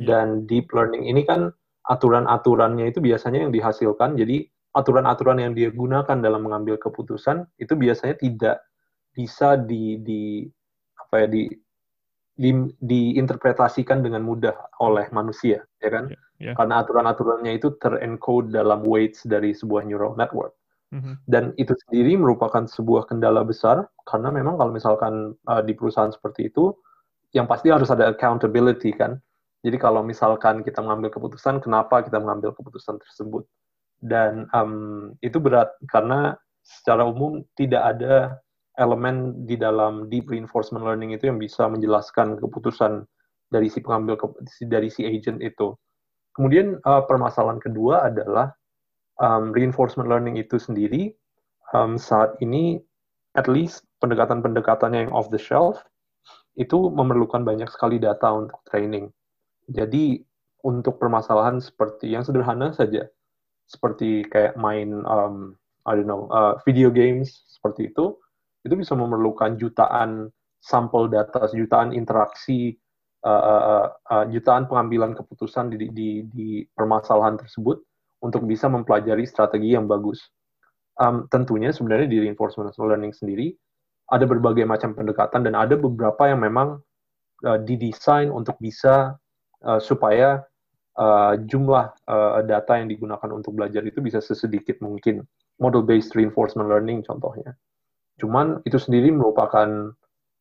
Dan 0.00 0.48
deep 0.48 0.70
learning 0.72 1.10
ini 1.10 1.26
kan 1.26 1.50
aturan-aturannya 1.90 2.88
itu 2.88 3.02
biasanya 3.02 3.44
yang 3.44 3.52
dihasilkan. 3.52 4.16
Jadi 4.16 4.46
aturan-aturan 4.70 5.42
yang 5.42 5.52
dia 5.52 5.70
gunakan 5.74 6.18
dalam 6.18 6.46
mengambil 6.46 6.78
keputusan 6.78 7.46
itu 7.58 7.74
biasanya 7.74 8.16
tidak 8.18 8.56
bisa 9.10 9.58
di, 9.58 9.98
di 9.98 10.46
apa 10.94 11.26
ya 11.26 11.28
di, 11.28 11.42
di 12.38 12.50
diinterpretasikan 12.78 14.00
dengan 14.00 14.22
mudah 14.22 14.54
oleh 14.78 15.10
manusia, 15.10 15.66
ya 15.82 15.90
kan? 15.90 16.08
Yeah, 16.08 16.52
yeah. 16.52 16.54
Karena 16.54 16.86
aturan-aturannya 16.86 17.58
itu 17.58 17.74
terencode 17.82 18.54
dalam 18.54 18.86
weights 18.86 19.26
dari 19.26 19.50
sebuah 19.50 19.84
neural 19.84 20.14
network. 20.14 20.54
Mm-hmm. 20.90 21.14
Dan 21.26 21.54
itu 21.54 21.70
sendiri 21.86 22.18
merupakan 22.18 22.66
sebuah 22.66 23.06
kendala 23.06 23.46
besar 23.46 23.86
karena 24.10 24.34
memang 24.34 24.58
kalau 24.58 24.74
misalkan 24.74 25.38
uh, 25.46 25.62
di 25.62 25.70
perusahaan 25.74 26.10
seperti 26.10 26.50
itu, 26.50 26.74
yang 27.30 27.46
pasti 27.46 27.70
harus 27.70 27.90
ada 27.94 28.10
accountability 28.10 28.90
kan. 28.94 29.18
Jadi 29.60 29.76
kalau 29.76 30.02
misalkan 30.02 30.66
kita 30.66 30.80
mengambil 30.82 31.12
keputusan, 31.14 31.62
kenapa 31.62 32.02
kita 32.02 32.18
mengambil 32.18 32.56
keputusan 32.56 32.98
tersebut? 32.98 33.46
Dan 34.00 34.48
um, 34.56 35.12
itu 35.20 35.36
berat 35.36 35.72
karena 35.92 36.36
secara 36.64 37.04
umum 37.04 37.44
tidak 37.56 37.96
ada 37.96 38.40
elemen 38.80 39.44
di 39.44 39.60
dalam 39.60 40.08
deep 40.08 40.32
reinforcement 40.32 40.84
learning 40.84 41.12
itu 41.12 41.28
yang 41.28 41.36
bisa 41.36 41.68
menjelaskan 41.68 42.40
keputusan 42.40 43.04
dari 43.52 43.68
si 43.68 43.82
pengambil 43.82 44.16
dari 44.70 44.88
si 44.88 45.04
agent 45.04 45.42
itu. 45.44 45.76
Kemudian 46.32 46.78
uh, 46.86 47.02
permasalahan 47.04 47.60
kedua 47.60 48.08
adalah 48.08 48.54
um, 49.20 49.52
reinforcement 49.52 50.08
learning 50.08 50.40
itu 50.40 50.56
sendiri 50.56 51.12
um, 51.74 52.00
saat 52.00 52.38
ini 52.40 52.80
at 53.36 53.50
least 53.50 53.84
pendekatan-pendekatannya 54.00 55.06
yang 55.06 55.12
off 55.12 55.28
the 55.28 55.38
shelf 55.38 55.82
itu 56.58 56.90
memerlukan 56.90 57.42
banyak 57.46 57.68
sekali 57.70 58.00
data 58.00 58.32
untuk 58.32 58.58
training. 58.66 59.10
Jadi 59.70 60.22
untuk 60.66 60.98
permasalahan 60.98 61.62
seperti 61.62 62.10
yang 62.10 62.26
sederhana 62.26 62.74
saja, 62.74 63.06
seperti 63.70 64.26
kayak 64.26 64.58
main 64.58 65.06
um, 65.06 65.54
I 65.86 65.94
don't 65.94 66.10
know 66.10 66.26
uh, 66.34 66.58
video 66.66 66.90
games 66.90 67.46
seperti 67.46 67.94
itu 67.94 68.18
itu 68.66 68.74
bisa 68.74 68.98
memerlukan 68.98 69.56
jutaan 69.56 70.34
sampel 70.58 71.06
data 71.06 71.46
jutaan 71.54 71.94
interaksi 71.94 72.74
uh, 73.22 73.30
uh, 73.30 73.86
uh, 74.10 74.24
jutaan 74.28 74.66
pengambilan 74.66 75.14
keputusan 75.16 75.72
di, 75.72 75.88
di, 75.94 76.10
di 76.28 76.48
permasalahan 76.74 77.38
tersebut 77.38 77.80
untuk 78.20 78.44
bisa 78.44 78.68
mempelajari 78.68 79.24
strategi 79.24 79.72
yang 79.72 79.88
bagus. 79.88 80.20
Um, 81.00 81.24
tentunya 81.32 81.72
sebenarnya 81.72 82.12
di 82.12 82.28
reinforcement 82.28 82.76
learning 82.76 83.16
sendiri 83.16 83.56
ada 84.12 84.28
berbagai 84.28 84.68
macam 84.68 84.92
pendekatan 84.92 85.48
dan 85.48 85.56
ada 85.56 85.80
beberapa 85.80 86.28
yang 86.28 86.44
memang 86.44 86.82
uh, 87.48 87.58
didesain 87.64 88.28
untuk 88.28 88.60
bisa 88.60 89.16
uh, 89.64 89.80
supaya 89.80 90.44
uh, 90.98 91.38
jumlah 91.46 91.94
uh, 92.08 92.40
data 92.42 92.80
yang 92.80 92.88
digunakan 92.90 93.30
untuk 93.30 93.54
belajar 93.54 93.84
itu 93.86 94.02
bisa 94.02 94.18
sesedikit 94.18 94.82
mungkin. 94.82 95.22
Model-based 95.60 96.16
reinforcement 96.16 96.72
learning 96.72 97.04
contohnya. 97.04 97.52
Cuman 98.16 98.64
itu 98.64 98.80
sendiri 98.80 99.12
merupakan 99.12 99.92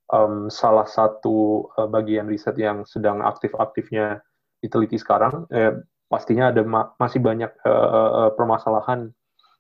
um, 0.10 0.48
salah 0.48 0.88
satu 0.88 1.68
uh, 1.76 1.88
bagian 1.92 2.28
riset 2.32 2.56
yang 2.56 2.88
sedang 2.88 3.22
aktif-aktifnya 3.24 4.24
diteliti 4.60 5.00
sekarang. 5.00 5.48
Eh, 5.52 5.76
pastinya 6.12 6.52
ada 6.52 6.66
ma 6.66 6.90
masih 6.98 7.22
banyak 7.22 7.52
uh, 7.64 8.34
permasalahan 8.34 9.08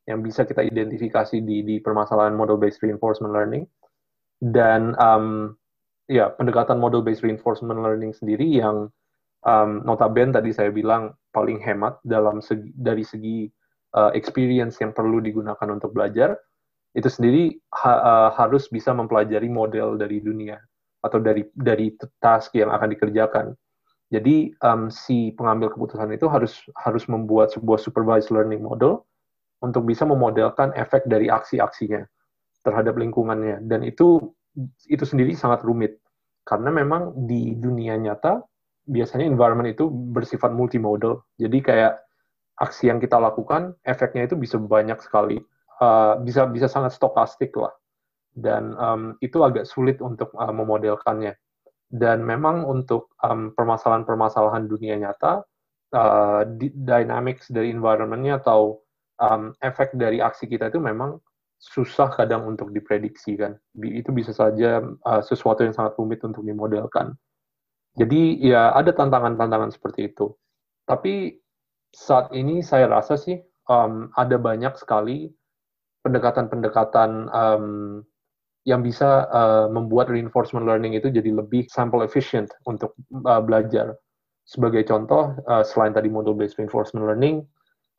yang 0.09 0.25
bisa 0.25 0.43
kita 0.43 0.65
identifikasi 0.65 1.37
di, 1.45 1.61
di 1.61 1.75
permasalahan 1.77 2.33
model-based 2.33 2.81
reinforcement 2.81 3.31
learning. 3.31 3.63
Dan 4.39 4.95
um, 4.97 5.55
ya 6.09 6.33
pendekatan 6.33 6.81
model-based 6.81 7.21
reinforcement 7.21 7.79
learning 7.79 8.15
sendiri 8.15 8.47
yang 8.47 8.89
um, 9.45 9.83
notabene 9.85 10.35
tadi 10.35 10.51
saya 10.51 10.73
bilang 10.73 11.13
paling 11.31 11.61
hemat 11.61 12.01
dalam 12.03 12.41
segi, 12.41 12.73
dari 12.73 13.05
segi 13.05 13.45
uh, 13.95 14.11
experience 14.17 14.81
yang 14.81 14.91
perlu 14.91 15.21
digunakan 15.21 15.67
untuk 15.69 15.93
belajar 15.93 16.35
itu 16.97 17.05
sendiri 17.05 17.53
ha, 17.85 17.91
uh, 18.01 18.29
harus 18.33 18.65
bisa 18.73 18.89
mempelajari 18.91 19.45
model 19.45 19.95
dari 19.95 20.19
dunia 20.19 20.57
atau 21.05 21.21
dari 21.21 21.45
dari 21.53 21.93
task 22.19 22.57
yang 22.57 22.73
akan 22.73 22.89
dikerjakan. 22.91 23.53
Jadi 24.09 24.49
um, 24.65 24.89
si 24.89 25.31
pengambil 25.37 25.69
keputusan 25.69 26.09
itu 26.09 26.25
harus 26.25 26.65
harus 26.81 27.05
membuat 27.05 27.53
sebuah 27.53 27.77
supervised 27.77 28.33
learning 28.33 28.65
model 28.65 29.05
untuk 29.61 29.85
bisa 29.85 30.01
memodelkan 30.01 30.73
efek 30.73 31.05
dari 31.05 31.29
aksi-aksinya 31.29 32.01
terhadap 32.65 32.97
lingkungannya 32.97 33.63
dan 33.69 33.85
itu 33.85 34.33
itu 34.89 35.03
sendiri 35.05 35.37
sangat 35.37 35.63
rumit 35.63 36.01
karena 36.43 36.73
memang 36.73 37.13
di 37.29 37.55
dunia 37.55 37.95
nyata 37.95 38.43
biasanya 38.89 39.29
environment 39.29 39.69
itu 39.69 39.87
bersifat 39.87 40.49
multimodal. 40.51 41.21
Jadi 41.37 41.61
kayak 41.61 42.01
aksi 42.59 42.91
yang 42.91 42.99
kita 42.99 43.15
lakukan, 43.15 43.77
efeknya 43.85 44.27
itu 44.27 44.35
bisa 44.35 44.59
banyak 44.59 44.99
sekali, 44.99 45.39
uh, 45.79 46.19
bisa 46.19 46.49
bisa 46.49 46.67
sangat 46.67 46.97
stokastik 46.97 47.55
lah. 47.55 47.71
Dan 48.33 48.75
um, 48.75 49.15
itu 49.21 49.41
agak 49.45 49.69
sulit 49.69 50.01
untuk 50.01 50.33
uh, 50.35 50.51
memodelkannya. 50.51 51.37
Dan 51.89 52.21
memang 52.21 52.65
untuk 52.69 53.13
um, 53.25 53.49
permasalahan-permasalahan 53.57 54.69
dunia 54.69 54.97
nyata, 54.97 55.41
uh, 55.95 56.41
dynamics 56.85 57.49
dari 57.49 57.73
environmentnya 57.73 58.37
atau 58.37 58.81
um, 59.17 59.53
efek 59.61 59.97
dari 59.97 60.21
aksi 60.21 60.45
kita 60.45 60.69
itu 60.69 60.77
memang 60.77 61.17
susah 61.59 62.13
kadang 62.15 62.47
untuk 62.47 62.71
diprediksi 62.71 63.35
kan. 63.35 63.57
Itu 63.75 64.13
bisa 64.15 64.31
saja 64.31 64.79
uh, 64.83 65.21
sesuatu 65.25 65.65
yang 65.65 65.75
sangat 65.75 65.97
rumit 65.97 66.21
untuk 66.23 66.45
dimodelkan. 66.45 67.17
Jadi 67.97 68.37
ya 68.43 68.75
ada 68.75 68.93
tantangan-tantangan 68.93 69.73
seperti 69.73 70.13
itu. 70.13 70.35
Tapi 70.85 71.37
saat 71.89 72.29
ini 72.33 72.61
saya 72.61 72.85
rasa 72.85 73.17
sih 73.17 73.41
um, 73.69 74.13
ada 74.13 74.37
banyak 74.37 74.77
sekali 74.77 75.29
pendekatan-pendekatan 76.05 77.29
um, 77.33 77.65
yang 78.67 78.85
bisa 78.85 79.25
uh, 79.33 79.67
membuat 79.71 80.11
reinforcement 80.11 80.67
learning 80.67 80.93
itu 80.93 81.09
jadi 81.09 81.31
lebih 81.33 81.65
sample 81.71 82.05
efficient 82.05 82.51
untuk 82.69 82.93
uh, 83.25 83.41
belajar. 83.41 83.97
Sebagai 84.45 84.85
contoh, 84.85 85.37
uh, 85.45 85.61
selain 85.61 85.93
tadi 85.93 86.09
model-based 86.09 86.57
reinforcement 86.57 87.05
learning, 87.05 87.45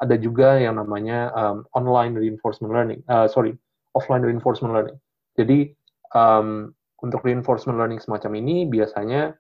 ada 0.01 0.17
juga 0.17 0.59
yang 0.59 0.81
namanya 0.81 1.31
um, 1.37 1.63
online 1.77 2.17
reinforcement 2.17 2.73
learning, 2.73 3.01
uh, 3.07 3.29
sorry, 3.31 3.55
offline 3.95 4.25
reinforcement 4.25 4.73
learning. 4.73 4.99
Jadi 5.39 5.75
um, 6.17 6.75
untuk 7.01 7.25
reinforcement 7.25 7.81
learning 7.81 8.01
semacam 8.03 8.37
ini 8.41 8.67
biasanya 8.69 9.37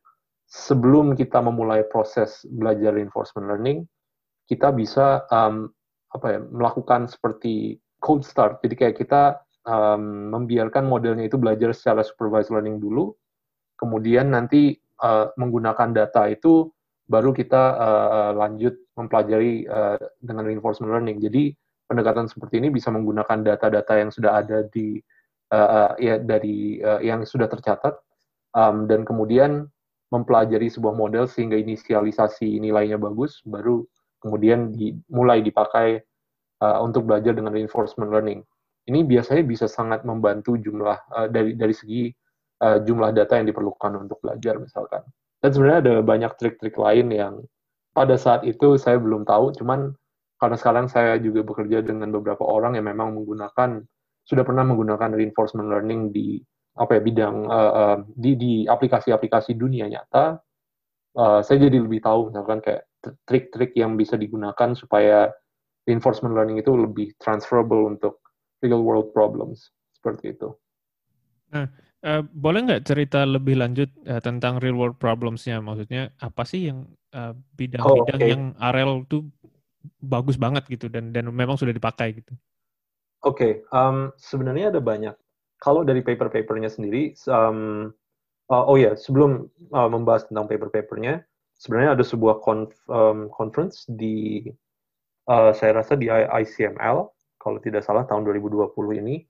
sebelum 0.50 1.14
kita 1.14 1.38
memulai 1.38 1.87
proses 1.87 2.42
belajar 2.50 2.99
reinforcement 2.99 3.47
learning, 3.47 3.87
kita 4.50 4.75
bisa 4.75 5.23
um, 5.30 5.71
apa 6.11 6.26
ya 6.26 6.40
melakukan 6.42 7.07
seperti 7.07 7.78
cold 8.02 8.26
start. 8.26 8.59
Jadi 8.66 8.75
kayak 8.75 8.97
kita 8.99 9.38
um, 9.62 10.35
membiarkan 10.35 10.90
modelnya 10.90 11.30
itu 11.30 11.38
belajar 11.38 11.71
secara 11.71 12.02
supervised 12.02 12.50
learning 12.50 12.83
dulu, 12.83 13.14
kemudian 13.78 14.35
nanti 14.35 14.75
uh, 15.07 15.30
menggunakan 15.38 15.95
data 15.95 16.26
itu 16.26 16.66
baru 17.07 17.30
kita 17.30 17.62
uh, 17.78 18.33
lanjut 18.35 18.75
mempelajari 18.99 19.71
uh, 19.71 20.02
dengan 20.19 20.50
reinforcement 20.50 20.90
learning. 20.90 21.23
Jadi 21.23 21.54
pendekatan 21.87 22.26
seperti 22.26 22.59
ini 22.59 22.75
bisa 22.75 22.90
menggunakan 22.90 23.47
data-data 23.47 23.92
yang 23.99 24.11
sudah 24.11 24.42
ada 24.42 24.66
di 24.66 24.99
uh, 25.54 25.95
ya 25.99 26.19
dari 26.19 26.83
uh, 26.83 26.99
yang 27.02 27.23
sudah 27.23 27.47
tercatat 27.47 27.99
um, 28.54 28.90
dan 28.90 29.07
kemudian 29.07 29.71
mempelajari 30.11 30.67
sebuah 30.67 30.95
model 30.95 31.31
sehingga 31.31 31.57
inisialisasi 31.57 32.59
nilainya 32.59 32.99
bagus, 32.99 33.43
baru 33.47 33.87
kemudian 34.21 34.75
dimulai 34.75 35.40
dipakai 35.40 36.02
uh, 36.61 36.79
untuk 36.85 37.07
belajar 37.09 37.33
dengan 37.33 37.55
reinforcement 37.55 38.11
learning. 38.11 38.43
Ini 38.90 39.07
biasanya 39.07 39.43
bisa 39.47 39.67
sangat 39.71 40.02
membantu 40.02 40.59
jumlah 40.59 40.99
uh, 41.14 41.29
dari 41.31 41.55
dari 41.55 41.73
segi 41.73 42.11
uh, 42.61 42.83
jumlah 42.83 43.14
data 43.14 43.38
yang 43.38 43.49
diperlukan 43.49 43.97
untuk 43.97 44.19
belajar 44.21 44.59
misalkan. 44.59 45.07
Dan 45.40 45.50
sebenarnya 45.57 45.81
ada 45.88 45.95
banyak 46.05 46.33
trik-trik 46.37 46.76
lain 46.76 47.09
yang 47.14 47.35
pada 47.97 48.14
saat 48.21 48.45
itu 48.45 48.76
saya 48.76 49.00
belum 49.00 49.25
tahu, 49.25 49.57
cuman 49.57 49.95
karena 50.40 50.57
sekarang 50.57 50.87
saya 50.88 51.17
juga 51.21 51.45
bekerja 51.45 51.85
dengan 51.85 52.12
beberapa 52.12 52.45
orang 52.45 52.76
yang 52.76 52.88
memang 52.88 53.12
menggunakan 53.17 53.85
sudah 54.25 54.45
pernah 54.45 54.64
menggunakan 54.64 55.17
reinforcement 55.17 55.69
learning 55.69 56.12
di 56.12 56.40
apa 56.81 56.97
ya 56.97 57.01
bidang 57.05 57.37
uh, 57.45 57.73
uh, 57.77 57.97
di 58.17 58.41
di 58.41 58.53
aplikasi-aplikasi 58.65 59.53
dunia 59.53 59.85
nyata 59.85 60.41
uh, 61.17 61.41
saya 61.45 61.69
jadi 61.69 61.77
lebih 61.77 62.01
tahu 62.01 62.33
misalkan 62.33 62.65
kayak 62.65 62.89
trik-trik 63.29 63.77
yang 63.77 63.97
bisa 64.01 64.17
digunakan 64.17 64.73
supaya 64.73 65.29
reinforcement 65.85 66.37
learning 66.37 66.61
itu 66.61 66.73
lebih 66.73 67.13
transferable 67.21 67.89
untuk 67.89 68.21
real 68.61 68.85
world 68.85 69.13
problems 69.17 69.73
seperti 69.97 70.37
itu. 70.37 70.53
Nah, 71.53 71.67
uh, 72.05 72.23
boleh 72.29 72.69
nggak 72.69 72.85
cerita 72.85 73.25
lebih 73.25 73.57
lanjut 73.57 73.89
uh, 74.05 74.21
tentang 74.21 74.61
real 74.61 74.77
world 74.77 75.01
problems-nya? 75.01 75.65
Maksudnya 75.65 76.13
apa 76.21 76.45
sih 76.45 76.69
yang 76.69 76.89
bidang-bidang 77.57 78.21
uh, 78.21 78.23
oh, 78.23 78.23
okay. 78.23 78.31
yang 78.31 78.43
RL 78.55 79.03
tuh 79.11 79.27
bagus 79.99 80.37
banget 80.39 80.69
gitu 80.71 80.87
dan 80.87 81.11
dan 81.11 81.27
memang 81.33 81.57
sudah 81.57 81.73
dipakai 81.73 82.21
gitu? 82.21 82.37
Oke, 83.21 83.37
okay, 83.37 83.53
um, 83.73 84.13
sebenarnya 84.17 84.73
ada 84.73 84.81
banyak. 84.81 85.17
Kalau 85.61 85.85
dari 85.85 86.00
paper-papernya 86.00 86.73
sendiri, 86.73 87.12
um, 87.29 87.93
uh, 88.49 88.64
oh 88.64 88.81
ya, 88.81 88.93
yeah, 88.93 88.95
sebelum 88.97 89.47
uh, 89.76 89.88
membahas 89.93 90.25
tentang 90.26 90.49
paper-papernya, 90.49 91.21
sebenarnya 91.61 92.00
ada 92.00 92.05
sebuah 92.05 92.40
conf, 92.40 92.73
um, 92.88 93.29
conference 93.29 93.85
di, 93.87 94.49
uh, 95.29 95.52
saya 95.52 95.85
rasa 95.85 96.00
di 96.00 96.09
ICML, 96.09 97.12
kalau 97.40 97.59
tidak 97.61 97.85
salah 97.85 98.09
tahun 98.09 98.25
2020 98.25 98.73
ini, 99.05 99.25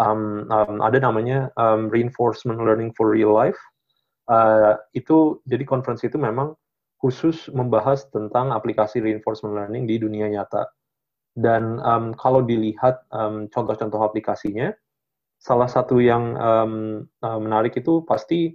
um, 0.00 0.48
um, 0.48 0.76
ada 0.80 1.00
namanya 1.00 1.52
um, 1.56 1.88
reinforcement 1.88 2.60
learning 2.60 2.92
for 2.96 3.12
real 3.12 3.32
life. 3.32 3.58
Uh, 4.30 4.78
itu 4.94 5.42
jadi 5.48 5.66
konferensi 5.66 6.06
itu 6.06 6.20
memang 6.20 6.54
khusus 7.00 7.48
membahas 7.50 8.06
tentang 8.12 8.52
aplikasi 8.52 9.00
reinforcement 9.00 9.56
learning 9.56 9.88
di 9.88 9.96
dunia 9.96 10.28
nyata. 10.28 10.68
Dan 11.32 11.80
um, 11.80 12.12
kalau 12.16 12.44
dilihat 12.44 13.04
um, 13.12 13.48
contoh-contoh 13.48 14.04
aplikasinya, 14.04 14.72
salah 15.40 15.66
satu 15.66 15.98
yang 16.04 16.36
um, 16.36 16.72
menarik 17.24 17.72
itu 17.80 18.04
pasti 18.04 18.52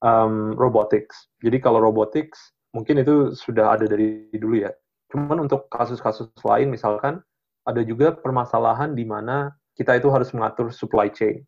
um, 0.00 0.54
robotics. 0.54 1.28
Jadi 1.42 1.58
kalau 1.58 1.82
robotics 1.82 2.54
mungkin 2.70 3.02
itu 3.02 3.34
sudah 3.34 3.74
ada 3.74 3.90
dari 3.90 4.30
dulu 4.38 4.62
ya. 4.62 4.70
Cuman 5.10 5.50
untuk 5.50 5.66
kasus-kasus 5.74 6.30
lain 6.46 6.70
misalkan 6.70 7.18
ada 7.66 7.82
juga 7.82 8.14
permasalahan 8.14 8.94
di 8.94 9.02
mana 9.02 9.50
kita 9.74 9.98
itu 9.98 10.06
harus 10.08 10.30
mengatur 10.30 10.70
supply 10.70 11.10
chain. 11.10 11.42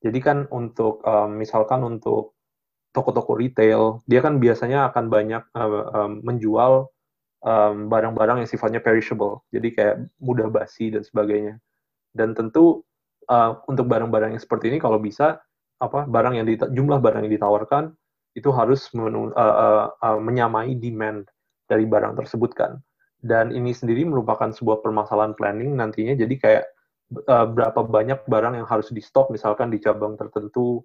Jadi 0.00 0.18
kan 0.18 0.48
untuk 0.48 1.04
um, 1.04 1.36
misalkan 1.36 1.84
untuk 1.84 2.34
toko-toko 2.96 3.36
retail, 3.36 4.00
dia 4.08 4.20
kan 4.24 4.40
biasanya 4.40 4.92
akan 4.92 5.12
banyak 5.12 5.42
uh, 5.56 5.84
um, 5.92 6.12
menjual 6.24 6.88
barang-barang 7.90 8.38
um, 8.38 8.40
yang 8.46 8.50
sifatnya 8.50 8.78
perishable, 8.78 9.42
jadi 9.50 9.68
kayak 9.74 9.96
mudah 10.22 10.46
basi 10.46 10.94
dan 10.94 11.02
sebagainya. 11.02 11.58
Dan 12.14 12.38
tentu 12.38 12.86
uh, 13.28 13.60
untuk 13.68 13.86
barang-barang 13.86 14.34
yang 14.34 14.42
seperti 14.42 14.72
ini 14.72 14.78
kalau 14.82 14.98
bisa 14.98 15.38
apa 15.82 16.06
barang 16.06 16.38
yang 16.38 16.46
jumlah 16.48 17.02
barang 17.02 17.26
yang 17.26 17.34
ditawarkan 17.34 17.90
itu 18.32 18.48
harus 18.54 18.88
menu, 18.96 19.28
uh, 19.34 19.38
uh, 19.38 19.84
uh, 19.98 20.18
menyamai 20.22 20.78
demand 20.78 21.28
dari 21.68 21.84
barang 21.84 22.16
tersebut 22.16 22.56
kan. 22.56 22.80
Dan 23.22 23.54
ini 23.54 23.70
sendiri 23.70 24.02
merupakan 24.02 24.50
sebuah 24.50 24.82
permasalahan 24.82 25.36
planning 25.36 25.78
nantinya. 25.78 26.16
Jadi 26.16 26.34
kayak 26.40 26.64
uh, 27.28 27.46
berapa 27.46 27.84
banyak 27.84 28.24
barang 28.24 28.54
yang 28.56 28.68
harus 28.68 28.88
di 28.90 29.04
stok 29.04 29.30
misalkan 29.30 29.68
di 29.68 29.78
cabang 29.78 30.16
tertentu 30.16 30.80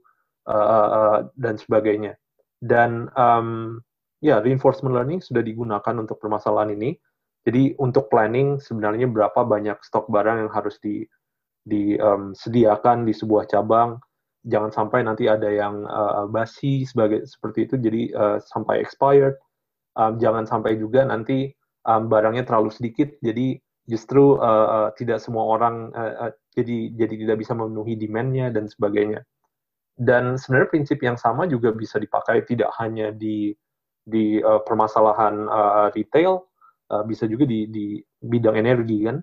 uh, 0.50 0.54
uh, 0.54 1.18
dan 1.40 1.56
sebagainya 1.56 2.20
dan 2.64 3.08
um, 3.14 3.80
ya 4.20 4.42
reinforcement 4.42 4.96
learning 4.96 5.22
sudah 5.22 5.46
digunakan 5.46 5.96
untuk 5.96 6.18
permasalahan 6.18 6.74
ini 6.74 6.98
jadi 7.46 7.78
untuk 7.80 8.12
planning 8.12 8.60
sebenarnya 8.60 9.08
berapa 9.08 9.46
banyak 9.46 9.80
stok 9.86 10.10
barang 10.10 10.48
yang 10.48 10.52
harus 10.52 10.76
di 10.82 11.06
disediakan 11.68 13.04
di 13.04 13.12
sebuah 13.12 13.52
cabang 13.52 14.00
jangan 14.48 14.72
sampai 14.72 15.04
nanti 15.04 15.28
ada 15.28 15.52
yang 15.52 15.84
uh, 15.84 16.24
basi 16.32 16.88
sebagai 16.88 17.28
seperti 17.28 17.68
itu 17.68 17.76
jadi 17.76 18.02
uh, 18.16 18.38
sampai 18.40 18.80
expired 18.80 19.36
um, 20.00 20.16
jangan 20.18 20.48
sampai 20.48 20.80
juga 20.80 21.04
nanti 21.04 21.52
um, 21.84 22.08
barangnya 22.08 22.48
terlalu 22.48 22.72
sedikit 22.72 23.12
jadi 23.20 23.60
justru 23.88 24.40
uh, 24.40 24.68
uh, 24.68 24.90
tidak 24.96 25.24
semua 25.24 25.48
orang 25.48 25.92
uh, 25.96 26.32
uh, 26.32 26.32
jadi 26.58 26.92
jadi 26.98 27.14
tidak 27.26 27.38
bisa 27.46 27.54
memenuhi 27.54 27.94
demand-nya 27.94 28.50
dan 28.50 28.66
sebagainya. 28.66 29.22
Dan 29.98 30.38
sebenarnya 30.38 30.70
prinsip 30.70 31.00
yang 31.02 31.18
sama 31.18 31.46
juga 31.46 31.74
bisa 31.74 31.98
dipakai 31.98 32.46
tidak 32.46 32.74
hanya 32.82 33.14
di 33.14 33.54
di 34.02 34.42
uh, 34.42 34.62
permasalahan 34.66 35.46
uh, 35.46 35.90
retail, 35.94 36.50
uh, 36.90 37.02
bisa 37.06 37.26
juga 37.30 37.46
di 37.46 37.70
di 37.70 38.02
bidang 38.22 38.58
energi 38.58 39.06
kan. 39.06 39.18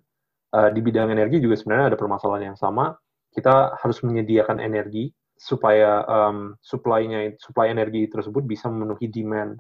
Uh, 0.55 0.71
di 0.71 0.79
bidang 0.79 1.11
energi 1.11 1.43
juga 1.43 1.59
sebenarnya 1.59 1.87
ada 1.91 1.99
permasalahan 1.99 2.55
yang 2.55 2.59
sama. 2.59 2.95
Kita 3.35 3.75
harus 3.75 3.99
menyediakan 4.07 4.63
energi 4.63 5.11
supaya 5.35 6.07
um, 6.07 6.55
supply-nya 6.63 7.35
supply 7.43 7.75
energi 7.75 8.07
tersebut 8.07 8.47
bisa 8.47 8.71
memenuhi 8.71 9.11
demand 9.11 9.59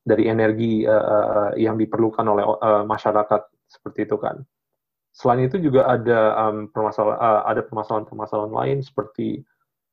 dari 0.00 0.32
energi 0.32 0.88
uh, 0.88 1.52
yang 1.60 1.76
diperlukan 1.76 2.24
oleh 2.24 2.44
uh, 2.44 2.88
masyarakat 2.88 3.42
seperti 3.68 4.08
itu 4.08 4.16
kan. 4.16 4.40
Selain 5.12 5.44
itu 5.44 5.60
juga 5.60 5.92
ada 5.92 6.48
um, 6.48 6.72
permasalahan 6.72 7.20
uh, 7.20 7.42
ada 7.44 7.60
permasalahan-permasalahan 7.68 8.54
lain 8.56 8.78
seperti 8.80 9.44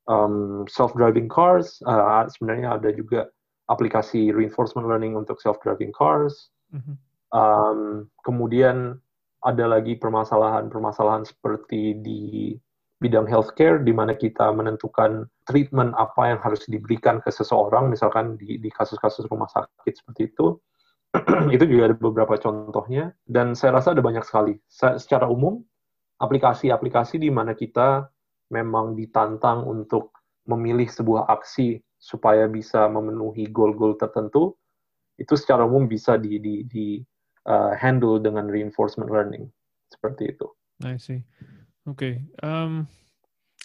um, 0.07 0.63
self-driving 0.71 1.27
cars. 1.27 1.83
Uh, 1.83 2.23
sebenarnya 2.31 2.79
ada 2.79 2.95
juga 2.95 3.27
aplikasi 3.67 4.31
reinforcement 4.31 4.87
learning 4.87 5.19
untuk 5.19 5.43
self-driving 5.43 5.91
cars. 5.91 6.55
Mm-hmm. 6.71 6.95
Um, 7.35 8.07
kemudian 8.23 9.03
ada 9.45 9.65
lagi 9.69 9.99
permasalahan-permasalahan 9.99 11.25
seperti 11.27 11.97
di 12.01 12.21
bidang 12.97 13.29
healthcare 13.29 13.85
di 13.85 13.93
mana 13.93 14.17
kita 14.17 14.49
menentukan 14.49 15.29
treatment 15.45 15.93
apa 16.01 16.33
yang 16.33 16.39
harus 16.41 16.65
diberikan 16.65 17.21
ke 17.21 17.29
seseorang 17.29 17.93
misalkan 17.93 18.33
di, 18.41 18.57
kasus-kasus 18.73 19.29
rumah 19.29 19.45
sakit 19.53 19.93
seperti 20.01 20.33
itu 20.33 20.57
itu 21.55 21.63
juga 21.69 21.93
ada 21.93 21.95
beberapa 21.95 22.35
contohnya 22.41 23.13
dan 23.29 23.53
saya 23.53 23.77
rasa 23.79 23.93
ada 23.93 24.01
banyak 24.01 24.25
sekali. 24.25 24.57
Secara 24.67 25.29
umum 25.29 25.61
aplikasi-aplikasi 26.17 27.21
di 27.21 27.29
mana 27.29 27.53
kita 27.53 28.09
memang 28.49 28.97
ditantang 28.97 29.63
untuk 29.63 30.17
memilih 30.49 30.89
sebuah 30.89 31.29
aksi 31.29 31.77
supaya 32.01 32.49
bisa 32.49 32.89
memenuhi 32.89 33.49
goal-goal 33.53 33.93
tertentu 33.99 34.55
itu 35.17 35.33
secara 35.33 35.65
umum 35.65 35.89
bisa 35.89 36.15
di, 36.15 36.37
di, 36.37 36.55
di 36.65 37.01
uh, 37.47 37.73
handle 37.79 38.19
dengan 38.19 38.51
reinforcement 38.51 39.09
learning 39.09 39.47
seperti 39.89 40.35
itu. 40.35 40.47
I 40.83 40.99
see. 41.01 41.23
Oke. 41.87 41.97
Okay. 41.97 42.13
Um, 42.43 42.85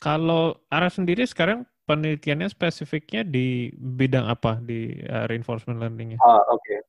kalau 0.01 0.57
arah 0.73 0.90
sendiri 0.90 1.27
sekarang 1.29 1.68
penelitiannya 1.85 2.49
spesifiknya 2.49 3.27
di 3.27 3.75
bidang 3.77 4.31
apa 4.31 4.62
di 4.62 4.97
uh, 5.11 5.29
reinforcement 5.29 5.83
learningnya? 5.83 6.18
Uh, 6.23 6.40
Oke. 6.49 6.62
Okay. 6.62 6.81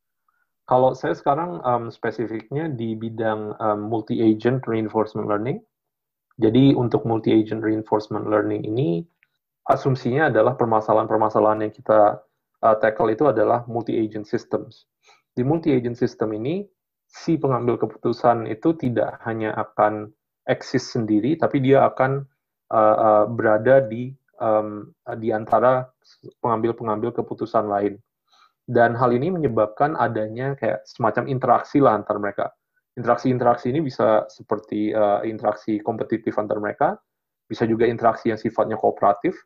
Kalau 0.63 0.95
saya 0.95 1.11
sekarang 1.11 1.59
um, 1.67 1.91
spesifiknya 1.91 2.71
di 2.71 2.95
bidang 2.95 3.51
um, 3.59 3.79
multi-agent 3.91 4.63
reinforcement 4.63 5.27
learning. 5.27 5.59
Jadi 6.39 6.73
untuk 6.73 7.05
multi-agent 7.05 7.61
reinforcement 7.61 8.25
learning 8.25 8.65
ini 8.65 9.05
asumsinya 9.69 10.33
adalah 10.33 10.57
permasalahan-permasalahan 10.57 11.67
yang 11.67 11.73
kita 11.75 12.23
uh, 12.63 12.75
tackle 12.79 13.11
itu 13.11 13.27
adalah 13.27 13.67
multi-agent 13.67 14.25
systems. 14.25 14.87
Di 15.35 15.43
multi-agent 15.43 15.99
system 15.99 16.31
ini, 16.33 16.63
si 17.13 17.37
pengambil 17.37 17.77
keputusan 17.77 18.49
itu 18.49 18.73
tidak 18.73 19.21
hanya 19.21 19.53
akan 19.53 20.09
eksis 20.49 20.97
sendiri, 20.97 21.37
tapi 21.37 21.61
dia 21.61 21.85
akan 21.85 22.25
uh, 22.73 22.97
uh, 22.97 23.25
berada 23.29 23.85
di 23.85 24.11
um, 24.41 24.89
di 25.21 25.29
antara 25.29 25.85
pengambil-pengambil 26.41 27.13
keputusan 27.13 27.69
lain. 27.69 28.01
Dan 28.65 28.97
hal 28.97 29.13
ini 29.13 29.29
menyebabkan 29.29 29.93
adanya 29.93 30.57
kayak 30.57 30.87
semacam 30.89 31.29
interaksi 31.29 31.77
lah 31.83 31.99
antar 31.99 32.17
mereka. 32.17 32.49
Interaksi-interaksi 32.97 33.69
ini 33.69 33.85
bisa 33.85 34.25
seperti 34.31 34.89
uh, 34.95 35.21
interaksi 35.21 35.77
kompetitif 35.83 36.33
antar 36.41 36.57
mereka, 36.57 36.97
bisa 37.45 37.69
juga 37.69 37.85
interaksi 37.85 38.33
yang 38.33 38.39
sifatnya 38.39 38.79
kooperatif, 38.79 39.37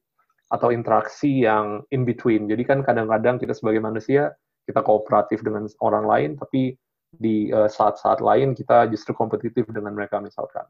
atau 0.47 0.71
interaksi 0.71 1.43
yang 1.43 1.83
in 1.91 2.07
between. 2.07 2.47
Jadi 2.47 2.63
kan 2.63 2.79
kadang-kadang 2.79 3.35
kita 3.41 3.51
sebagai 3.51 3.83
manusia, 3.83 4.31
kita 4.63 4.79
kooperatif 4.83 5.43
dengan 5.43 5.67
orang 5.83 6.05
lain, 6.07 6.31
tapi 6.39 6.75
di 7.11 7.49
uh, 7.49 7.71
saat-saat 7.71 8.19
lain 8.19 8.51
kita 8.53 8.87
justru 8.91 9.15
kompetitif 9.15 9.65
dengan 9.71 9.95
mereka 9.95 10.19
misalkan. 10.19 10.67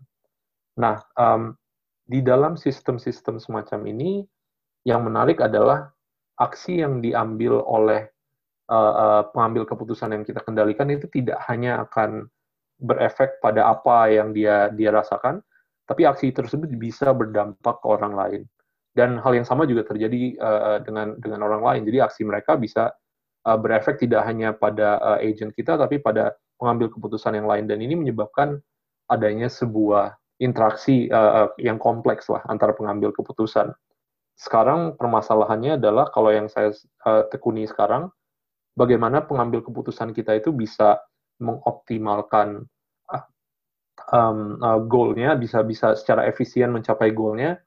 Nah, 0.78 1.02
um, 1.18 1.58
di 2.08 2.22
dalam 2.24 2.56
sistem-sistem 2.56 3.42
semacam 3.42 3.80
ini, 3.90 4.24
yang 4.88 5.04
menarik 5.04 5.44
adalah 5.44 5.92
aksi 6.40 6.80
yang 6.80 7.04
diambil 7.04 7.60
oleh 7.66 8.08
uh, 8.72 9.28
pengambil 9.34 9.68
keputusan 9.68 10.16
yang 10.16 10.24
kita 10.24 10.40
kendalikan 10.46 10.88
itu 10.88 11.10
tidak 11.12 11.42
hanya 11.50 11.84
akan 11.84 12.30
berefek 12.78 13.42
pada 13.42 13.74
apa 13.74 14.14
yang 14.14 14.32
dia 14.32 14.70
dia 14.72 14.94
rasakan, 14.94 15.42
tapi 15.90 16.06
aksi 16.06 16.30
tersebut 16.32 16.70
bisa 16.78 17.12
berdampak 17.12 17.82
ke 17.82 17.88
orang 17.90 18.14
lain. 18.14 18.42
Dan 18.94 19.22
hal 19.22 19.34
yang 19.34 19.46
sama 19.46 19.66
juga 19.66 19.86
terjadi 19.86 20.38
uh, 20.38 20.78
dengan 20.82 21.18
dengan 21.18 21.46
orang 21.46 21.62
lain. 21.62 21.82
Jadi 21.90 21.98
aksi 22.02 22.22
mereka 22.26 22.58
bisa 22.58 22.94
uh, 23.48 23.56
berefek 23.56 24.04
tidak 24.04 24.28
hanya 24.28 24.52
pada 24.52 25.00
uh, 25.00 25.20
agent 25.24 25.56
kita, 25.56 25.80
tapi 25.80 26.04
pada 26.04 26.36
pengambil 26.60 26.92
keputusan 26.92 27.40
yang 27.40 27.48
lain. 27.48 27.66
Dan 27.72 27.80
ini 27.80 27.96
menyebabkan 27.96 28.60
adanya 29.08 29.48
sebuah 29.48 30.20
interaksi 30.44 31.08
uh, 31.08 31.50
yang 31.56 31.80
kompleks 31.80 32.28
lah 32.28 32.44
antara 32.52 32.76
pengambil 32.76 33.16
keputusan. 33.16 33.72
Sekarang 34.38 35.00
permasalahannya 35.00 35.82
adalah 35.82 36.12
kalau 36.12 36.30
yang 36.30 36.52
saya 36.52 36.76
uh, 37.08 37.26
tekuni 37.32 37.66
sekarang, 37.66 38.12
bagaimana 38.78 39.26
pengambil 39.26 39.66
keputusan 39.66 40.14
kita 40.14 40.38
itu 40.38 40.54
bisa 40.54 41.02
mengoptimalkan 41.42 42.68
um, 44.14 44.62
uh, 44.62 44.80
goalnya, 44.86 45.34
bisa 45.34 45.66
bisa 45.66 45.98
secara 45.98 46.30
efisien 46.30 46.70
mencapai 46.70 47.10
goalnya 47.14 47.58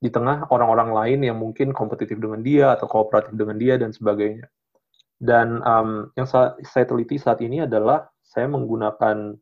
di 0.00 0.12
tengah 0.12 0.48
orang-orang 0.52 0.90
lain 0.92 1.20
yang 1.28 1.36
mungkin 1.40 1.72
kompetitif 1.72 2.20
dengan 2.20 2.44
dia 2.44 2.76
atau 2.76 2.88
kooperatif 2.88 3.32
dengan 3.36 3.56
dia 3.56 3.80
dan 3.80 3.92
sebagainya. 3.92 4.48
Dan 5.24 5.64
um, 5.64 6.12
yang 6.20 6.28
sa 6.28 6.52
saya 6.60 6.84
teliti 6.84 7.16
saat 7.16 7.40
ini 7.40 7.64
adalah 7.64 8.04
saya 8.20 8.44
menggunakan 8.44 9.32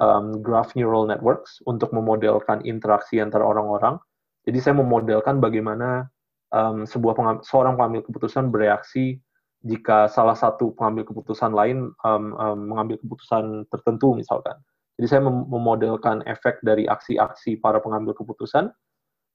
um, 0.00 0.40
graph 0.40 0.72
neural 0.72 1.04
networks 1.04 1.60
untuk 1.68 1.92
memodelkan 1.92 2.64
interaksi 2.64 3.20
antara 3.20 3.44
orang-orang. 3.44 4.00
Jadi 4.48 4.58
saya 4.64 4.80
memodelkan 4.80 5.36
bagaimana 5.36 6.08
um, 6.56 6.88
sebuah 6.88 7.12
pengam 7.12 7.36
seorang 7.44 7.76
pengambil 7.76 8.08
keputusan 8.08 8.48
bereaksi 8.48 9.20
jika 9.60 10.08
salah 10.08 10.32
satu 10.32 10.72
pengambil 10.72 11.04
keputusan 11.12 11.52
lain 11.52 11.92
um, 12.00 12.32
um, 12.40 12.58
mengambil 12.72 12.96
keputusan 13.04 13.68
tertentu 13.68 14.16
misalkan. 14.16 14.56
Jadi 14.96 15.06
saya 15.16 15.20
mem 15.20 15.44
memodelkan 15.52 16.24
efek 16.24 16.64
dari 16.64 16.88
aksi-aksi 16.88 17.60
para 17.60 17.76
pengambil 17.80 18.16
keputusan. 18.16 18.72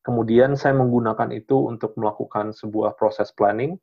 Kemudian 0.02 0.58
saya 0.58 0.74
menggunakan 0.78 1.34
itu 1.34 1.70
untuk 1.70 1.94
melakukan 1.98 2.54
sebuah 2.54 2.98
proses 2.98 3.30
planning. 3.34 3.78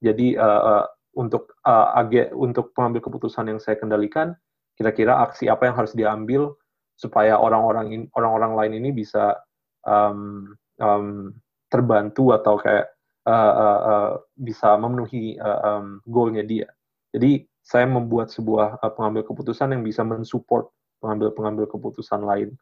Jadi 0.00 0.36
uh, 0.36 0.84
uh, 0.84 0.86
untuk 1.18 1.58
uh, 1.66 1.98
ag 1.98 2.30
untuk 2.30 2.70
pengambil 2.78 3.02
keputusan 3.02 3.50
yang 3.50 3.58
saya 3.58 3.74
kendalikan, 3.74 4.38
kira-kira 4.78 5.26
aksi 5.26 5.50
apa 5.50 5.66
yang 5.66 5.74
harus 5.74 5.92
diambil 5.98 6.54
supaya 6.94 7.34
orang-orang 7.34 8.06
orang-orang 8.14 8.52
lain 8.54 8.72
ini 8.78 8.90
bisa 8.94 9.34
um, 9.82 10.54
um, 10.78 11.34
terbantu 11.66 12.30
atau 12.34 12.58
kayak 12.62 12.86
uh, 13.26 13.54
uh, 13.54 13.80
uh, 13.82 14.10
bisa 14.38 14.78
memenuhi 14.78 15.34
uh, 15.42 15.60
um, 15.74 15.86
goalnya 16.06 16.46
dia. 16.46 16.70
Jadi 17.10 17.42
saya 17.66 17.84
membuat 17.90 18.30
sebuah 18.30 18.78
uh, 18.78 18.92
pengambil 18.94 19.26
keputusan 19.26 19.74
yang 19.74 19.82
bisa 19.82 20.06
mensupport 20.06 20.70
pengambil-pengambil 21.02 21.66
keputusan 21.66 22.22
lain. 22.22 22.54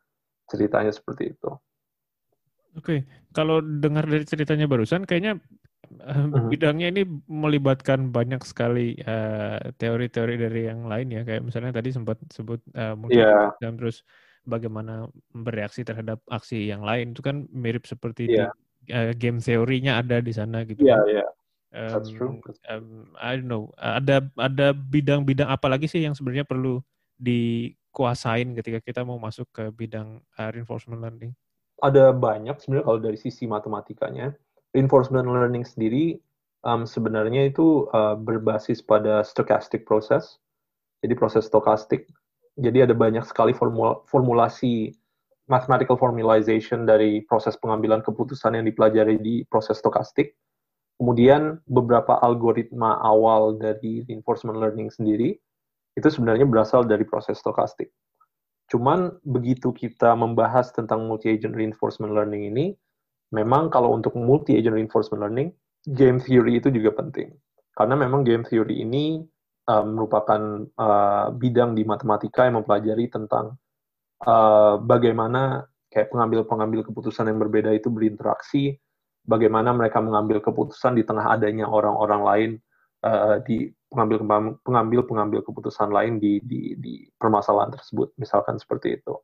Ceritanya 0.49 0.95
seperti 0.95 1.37
itu. 1.37 1.51
Oke, 2.77 2.85
okay. 2.85 2.99
kalau 3.33 3.65
dengar 3.65 4.05
dari 4.05 4.29
ceritanya 4.29 4.69
barusan, 4.69 5.09
kayaknya 5.09 5.41
uh, 6.03 6.27
bidangnya 6.51 6.89
ini 6.93 7.03
melibatkan 7.31 8.11
banyak 8.11 8.43
sekali 8.43 8.99
teori-teori 9.77 10.35
uh, 10.37 10.41
dari 10.47 10.63
yang 10.69 10.87
lain 10.87 11.09
ya, 11.11 11.23
kayak 11.23 11.43
misalnya 11.47 11.73
tadi 11.75 11.95
sempat 11.95 12.19
sebut 12.31 12.61
uh, 12.75 12.95
yeah. 13.11 13.55
terus 13.59 14.03
bagaimana 14.47 15.11
bereaksi 15.35 15.83
terhadap 15.83 16.23
aksi 16.31 16.71
yang 16.71 16.87
lain 16.87 17.13
itu 17.13 17.21
kan 17.21 17.51
mirip 17.51 17.85
seperti 17.85 18.31
yeah. 18.31 18.51
di, 18.87 18.95
uh, 18.95 19.13
game 19.15 19.43
teorinya 19.43 19.99
ada 19.99 20.23
di 20.23 20.31
sana 20.31 20.63
gitu. 20.63 20.87
Iya, 20.87 20.95
yeah, 20.95 21.03
iya. 21.07 21.19
Yeah. 21.19 21.31
That's 21.77 22.09
true. 22.09 22.41
Um, 22.73 23.13
I 23.21 23.37
don't 23.37 23.53
know. 23.53 23.69
Ada 23.77 24.25
ada 24.41 24.73
bidang-bidang 24.73 25.51
apa 25.51 25.69
lagi 25.69 25.85
sih 25.85 26.01
yang 26.01 26.17
sebenarnya 26.17 26.49
perlu 26.49 26.81
dikuasain 27.21 28.57
ketika 28.57 28.81
kita 28.81 29.01
mau 29.05 29.21
masuk 29.21 29.45
ke 29.53 29.69
bidang 29.77 30.25
uh, 30.41 30.49
reinforcement 30.49 31.05
learning? 31.05 31.37
Ada 31.85 32.17
banyak 32.17 32.57
sebenarnya 32.65 32.87
kalau 32.89 33.01
dari 33.03 33.19
sisi 33.21 33.45
matematikanya. 33.45 34.33
Reinforcement 34.75 35.29
learning 35.29 35.69
sendiri 35.69 36.19
um, 36.67 36.89
sebenarnya 36.89 37.47
itu 37.51 37.87
uh, 37.93 38.19
berbasis 38.19 38.83
pada 38.83 39.23
stochastic 39.23 39.87
process. 39.87 40.41
Jadi 41.05 41.15
proses 41.15 41.47
stokastik 41.47 42.09
jadi 42.57 42.89
ada 42.89 42.97
banyak 42.97 43.25
sekali 43.29 43.53
formula, 43.53 44.01
formulasi 44.09 44.97
mathematical 45.47 46.01
formalization 46.01 46.89
dari 46.89 47.21
proses 47.29 47.55
pengambilan 47.61 48.01
keputusan 48.01 48.57
yang 48.57 48.65
dipelajari 48.65 49.21
di 49.21 49.45
proses 49.47 49.79
stokastik. 49.79 50.33
Kemudian 50.97 51.61
beberapa 51.69 52.17
algoritma 52.25 52.97
awal 53.05 53.61
dari 53.61 54.01
reinforcement 54.09 54.57
learning 54.57 54.89
sendiri 54.89 55.37
itu 55.93 56.09
sebenarnya 56.09 56.49
berasal 56.49 56.89
dari 56.89 57.05
proses 57.05 57.37
stokastik. 57.37 57.93
Cuman 58.73 59.13
begitu 59.23 59.71
kita 59.77 60.17
membahas 60.17 60.73
tentang 60.73 61.05
multi-agent 61.05 61.53
reinforcement 61.53 62.17
learning 62.17 62.49
ini, 62.49 62.67
memang 63.37 63.69
kalau 63.69 63.93
untuk 63.93 64.17
multi-agent 64.17 64.73
reinforcement 64.73 65.21
learning, 65.21 65.53
game 65.93 66.17
theory 66.17 66.57
itu 66.57 66.73
juga 66.73 66.97
penting. 66.97 67.37
Karena 67.77 67.93
memang 67.93 68.25
game 68.25 68.43
theory 68.49 68.81
ini 68.81 69.21
uh, 69.69 69.85
merupakan 69.85 70.65
uh, 70.81 71.29
bidang 71.37 71.77
di 71.77 71.85
matematika 71.85 72.49
yang 72.49 72.65
mempelajari 72.65 73.13
tentang 73.13 73.61
uh, 74.25 74.81
bagaimana 74.81 75.69
kayak 75.93 76.09
pengambil-pengambil 76.09 76.81
keputusan 76.89 77.29
yang 77.29 77.37
berbeda 77.37 77.71
itu 77.77 77.93
berinteraksi, 77.93 78.81
bagaimana 79.29 79.77
mereka 79.77 80.01
mengambil 80.01 80.41
keputusan 80.41 80.97
di 80.97 81.05
tengah 81.05 81.37
adanya 81.37 81.69
orang-orang 81.69 82.23
lain 82.25 82.51
uh, 83.05 83.39
di 83.45 83.69
pengambil 83.93 84.51
pengambil 84.65 85.01
pengambil 85.07 85.41
keputusan 85.45 85.93
lain 85.93 86.19
di, 86.19 86.43
di 86.43 86.75
di 86.81 87.07
permasalahan 87.21 87.77
tersebut, 87.77 88.17
misalkan 88.17 88.57
seperti 88.57 88.99
itu. 88.99 89.15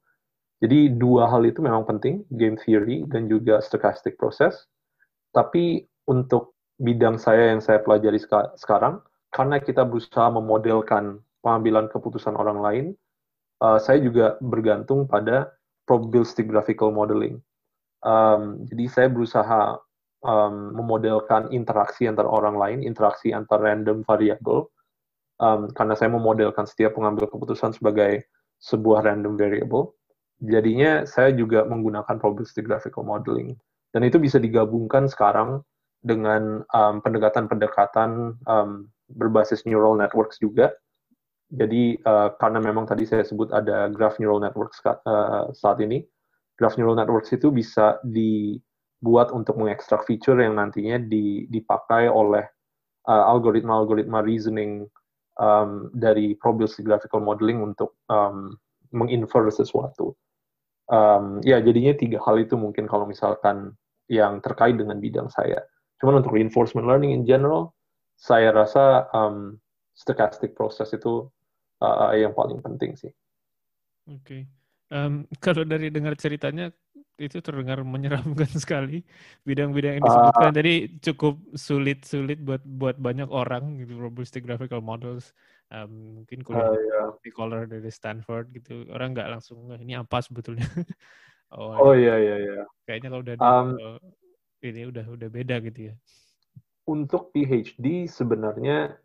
Jadi 0.62 0.94
dua 0.94 1.26
hal 1.26 1.42
itu 1.42 1.58
memang 1.58 1.82
penting, 1.82 2.22
game 2.38 2.54
theory 2.54 3.02
dan 3.10 3.26
juga 3.26 3.58
stochastic 3.58 4.14
process. 4.14 4.70
Tapi 5.34 5.82
untuk 6.06 6.54
bidang 6.78 7.18
saya 7.18 7.50
yang 7.50 7.58
saya 7.58 7.82
pelajari 7.82 8.22
sekarang, 8.54 9.02
karena 9.34 9.58
kita 9.58 9.82
berusaha 9.82 10.30
memodelkan 10.30 11.18
pengambilan 11.42 11.90
keputusan 11.90 12.38
orang 12.38 12.62
lain, 12.62 12.84
uh, 13.58 13.82
saya 13.82 13.98
juga 13.98 14.38
bergantung 14.38 15.10
pada 15.10 15.50
probabilistic 15.82 16.46
graphical 16.46 16.94
modeling. 16.94 17.42
Um, 18.06 18.62
jadi 18.70 18.84
saya 18.86 19.08
berusaha 19.10 19.82
um, 20.22 20.78
memodelkan 20.78 21.50
interaksi 21.50 22.06
antar 22.06 22.26
orang 22.26 22.54
lain, 22.54 22.78
interaksi 22.86 23.34
antar 23.34 23.58
random 23.62 24.06
variable, 24.06 24.70
um, 25.42 25.70
karena 25.74 25.98
saya 25.98 26.10
memodelkan 26.14 26.70
setiap 26.70 26.94
pengambil 26.94 27.26
keputusan 27.26 27.74
sebagai 27.74 28.26
sebuah 28.62 29.02
random 29.02 29.34
variable. 29.34 29.98
Jadinya 30.42 31.06
saya 31.06 31.30
juga 31.30 31.62
menggunakan 31.62 32.18
probabilistic 32.18 32.66
graphical 32.66 33.06
modeling. 33.06 33.54
Dan 33.94 34.02
itu 34.02 34.18
bisa 34.18 34.42
digabungkan 34.42 35.06
sekarang 35.06 35.62
dengan 36.02 36.66
pendekatan-pendekatan 36.74 38.34
um, 38.50 38.90
berbasis 39.14 39.62
neural 39.68 39.94
networks 39.94 40.40
juga. 40.42 40.74
Jadi 41.52 42.00
uh, 42.08 42.32
karena 42.40 42.64
memang 42.64 42.88
tadi 42.88 43.04
saya 43.04 43.22
sebut 43.22 43.52
ada 43.52 43.92
graph 43.92 44.16
neural 44.16 44.40
networks 44.40 44.80
uh, 44.88 45.52
saat 45.52 45.78
ini, 45.84 46.00
graph 46.56 46.80
neural 46.80 46.96
networks 46.96 47.28
itu 47.36 47.52
bisa 47.52 48.00
dibuat 48.08 49.28
untuk 49.36 49.60
mengekstrak 49.60 50.08
feature 50.08 50.40
yang 50.40 50.56
nantinya 50.56 50.96
dipakai 51.52 52.08
oleh 52.08 52.48
uh, 53.04 53.24
algoritma-algoritma 53.36 54.24
reasoning 54.24 54.88
um, 55.36 55.92
dari 55.92 56.32
probabilistic 56.40 56.88
graphical 56.88 57.20
modeling 57.20 57.60
untuk 57.60 58.00
um, 58.08 58.56
menginfer 58.88 59.44
sesuatu. 59.52 60.16
Um, 60.92 61.40
ya 61.40 61.56
jadinya 61.64 61.96
tiga 61.96 62.20
hal 62.20 62.36
itu 62.36 62.52
mungkin 62.60 62.84
kalau 62.84 63.08
misalkan 63.08 63.72
yang 64.12 64.44
terkait 64.44 64.76
dengan 64.76 65.00
bidang 65.00 65.32
saya. 65.32 65.64
Cuman 65.96 66.20
untuk 66.20 66.36
reinforcement 66.36 66.84
learning 66.84 67.16
in 67.16 67.24
general, 67.24 67.72
saya 68.12 68.52
rasa 68.52 69.08
um, 69.16 69.56
stochastic 69.96 70.52
process 70.52 70.92
itu 70.92 71.24
uh, 71.80 72.12
yang 72.12 72.36
paling 72.36 72.60
penting 72.60 72.92
sih. 72.92 73.08
Oke, 74.10 74.20
okay. 74.20 74.42
um, 74.92 75.24
kalau 75.40 75.64
dari 75.64 75.88
dengar 75.88 76.12
ceritanya 76.18 76.68
itu 77.20 77.38
terdengar 77.38 77.80
menyeramkan 77.86 78.50
sekali 78.62 79.06
bidang-bidang 79.46 80.00
yang 80.00 80.04
disebutkan. 80.04 80.50
Uh, 80.50 80.56
Jadi 80.58 80.74
cukup 81.00 81.34
sulit-sulit 81.54 82.42
buat 82.42 82.62
buat 82.64 82.96
banyak 82.98 83.30
orang 83.30 83.78
gitu 83.80 83.94
probabilistic 83.96 84.42
graphical 84.42 84.82
models. 84.82 85.30
Um, 85.72 86.20
mungkin 86.20 86.44
kuliah 86.44 86.68
uh, 86.68 86.76
yeah. 86.76 87.08
di 87.24 87.32
color 87.32 87.64
dari 87.64 87.88
Stanford 87.88 88.52
gitu 88.52 88.84
orang 88.92 89.16
nggak 89.16 89.32
langsung 89.32 89.72
ini 89.80 89.96
apa 89.96 90.20
sebetulnya. 90.20 90.68
oh, 91.56 91.72
oh 91.90 91.94
iya 91.96 92.20
iya 92.20 92.36
iya. 92.44 92.62
Kayaknya 92.84 93.08
kalau 93.08 93.22
udah 93.24 93.34
um, 93.40 93.68
ini 94.60 94.84
udah 94.84 95.04
udah 95.08 95.28
beda 95.32 95.64
gitu 95.64 95.90
ya 95.90 95.94
untuk 96.88 97.30
PhD 97.30 98.10
sebenarnya 98.10 98.98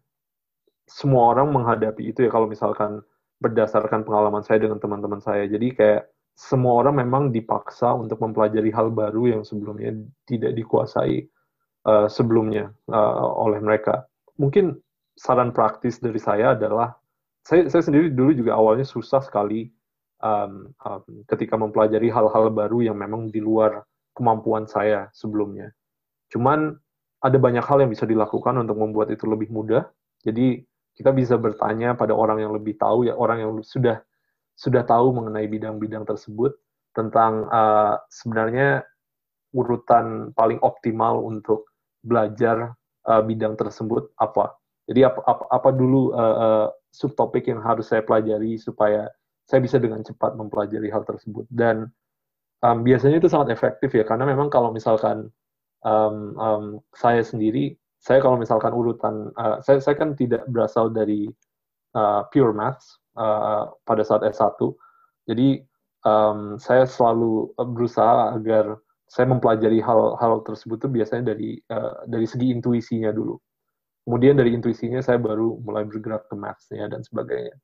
semua 0.88 1.36
orang 1.36 1.51
menghadapi 1.51 2.10
itu 2.10 2.25
ya 2.25 2.32
kalau 2.32 2.47
misalkan 2.47 3.03
berdasarkan 3.38 4.01
pengalaman 4.08 4.41
saya 4.41 4.65
dengan 4.65 4.82
teman-teman 4.82 5.21
saya. 5.21 5.45
Jadi 5.45 5.75
kayak 5.77 6.10
semua 6.34 6.82
orang 6.82 7.01
memang 7.01 7.30
dipaksa 7.30 7.93
untuk 7.93 8.21
mempelajari 8.21 8.69
hal 8.73 8.89
baru 8.93 9.38
yang 9.38 9.41
sebelumnya 9.45 9.93
tidak 10.25 10.58
dikuasai 10.58 11.27
uh, 11.86 12.08
sebelumnya 12.10 12.73
uh, 12.89 13.30
oleh 13.45 13.62
mereka. 13.62 14.10
Mungkin 14.41 14.77
saran 15.17 15.49
praktis 15.51 15.97
dari 15.97 16.21
saya 16.21 16.53
adalah 16.53 16.93
saya, 17.41 17.65
saya 17.67 17.84
sendiri 17.84 18.13
dulu 18.13 18.32
juga 18.38 18.53
awalnya 18.53 18.86
susah 18.86 19.23
sekali 19.25 19.67
um, 20.21 20.69
um, 20.86 21.03
ketika 21.25 21.58
mempelajari 21.58 22.13
hal-hal 22.13 22.53
baru 22.53 22.86
yang 22.86 22.97
memang 22.99 23.34
di 23.34 23.41
luar 23.41 23.82
kemampuan 24.13 24.69
saya 24.69 25.10
sebelumnya. 25.13 25.73
Cuman 26.30 26.75
ada 27.21 27.38
banyak 27.38 27.65
hal 27.65 27.82
yang 27.82 27.91
bisa 27.91 28.06
dilakukan 28.06 28.62
untuk 28.62 28.77
membuat 28.77 29.10
itu 29.10 29.25
lebih 29.25 29.49
mudah. 29.49 29.89
Jadi 30.21 30.62
kita 30.97 31.13
bisa 31.13 31.38
bertanya 31.38 31.93
pada 31.93 32.13
orang 32.17 32.41
yang 32.41 32.53
lebih 32.53 32.77
tahu 32.77 33.06
ya 33.06 33.13
orang 33.13 33.41
yang 33.41 33.51
sudah 33.62 34.01
sudah 34.58 34.82
tahu 34.82 35.13
mengenai 35.13 35.45
bidang-bidang 35.45 36.10
tersebut 36.10 36.58
tentang 36.97 37.45
uh, 37.53 38.01
sebenarnya 38.10 38.82
urutan 39.53 40.34
paling 40.34 40.58
optimal 40.65 41.21
untuk 41.21 41.69
belajar 42.01 42.73
uh, 43.06 43.21
bidang 43.21 43.53
tersebut 43.53 44.10
apa. 44.17 44.57
Jadi 44.88 45.04
apa 45.04 45.19
apa, 45.28 45.43
apa 45.52 45.69
dulu 45.76 46.15
uh, 46.15 46.38
uh, 46.39 46.67
subtopik 46.95 47.52
yang 47.52 47.60
harus 47.60 47.91
saya 47.91 48.02
pelajari 48.02 48.56
supaya 48.56 49.12
saya 49.47 49.60
bisa 49.63 49.80
dengan 49.80 50.04
cepat 50.04 50.36
mempelajari 50.36 50.91
hal 50.91 51.04
tersebut 51.08 51.47
dan 51.52 51.88
um, 52.63 52.84
biasanya 52.84 53.19
itu 53.19 53.32
sangat 53.32 53.52
efektif 53.56 53.95
ya 53.95 54.04
karena 54.04 54.28
memang 54.28 54.52
kalau 54.52 54.71
misalkan 54.71 55.32
um, 55.88 56.36
um, 56.39 56.65
saya 56.95 57.23
sendiri 57.23 57.76
saya 58.00 58.19
kalau 58.19 58.36
misalkan 58.39 58.71
urutan 58.76 59.32
uh, 59.39 59.60
saya 59.63 59.80
saya 59.80 59.95
kan 59.95 60.15
tidak 60.15 60.43
berasal 60.52 60.91
dari 60.91 61.32
uh, 61.95 62.28
pure 62.32 62.52
maths 62.52 63.00
uh, 63.15 63.71
pada 63.88 64.04
saat 64.04 64.23
S1 64.23 64.60
jadi 65.28 65.63
um, 66.08 66.56
saya 66.56 66.88
selalu 66.88 67.52
berusaha 67.76 68.36
agar 68.36 68.80
saya 69.08 69.32
mempelajari 69.32 69.80
hal-hal 69.80 70.43
tersebut 70.43 70.84
itu 70.84 70.89
biasanya 70.91 71.32
dari 71.36 71.60
uh, 71.71 72.04
dari 72.12 72.28
segi 72.28 72.52
intuisinya 72.52 73.12
dulu. 73.15 73.39
Kemudian 74.08 74.39
dari 74.39 74.56
intuisinya 74.56 75.04
saya 75.04 75.20
baru 75.20 75.60
mulai 75.60 75.84
bergerak 75.84 76.32
ke 76.32 76.36
mathsnya 76.39 76.88
dan 76.88 77.04
sebagainya. 77.04 77.60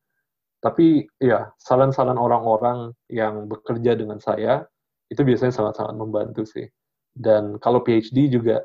Tapi 0.59 1.07
ya 1.23 1.47
saran-saran 1.55 2.19
orang-orang 2.19 2.91
yang 3.07 3.47
bekerja 3.47 3.95
dengan 3.95 4.19
saya 4.19 4.67
itu 5.07 5.23
biasanya 5.23 5.55
sangat-sangat 5.55 5.95
membantu 5.95 6.43
sih. 6.43 6.67
Dan 7.15 7.63
kalau 7.63 7.79
PhD 7.79 8.27
juga 8.27 8.59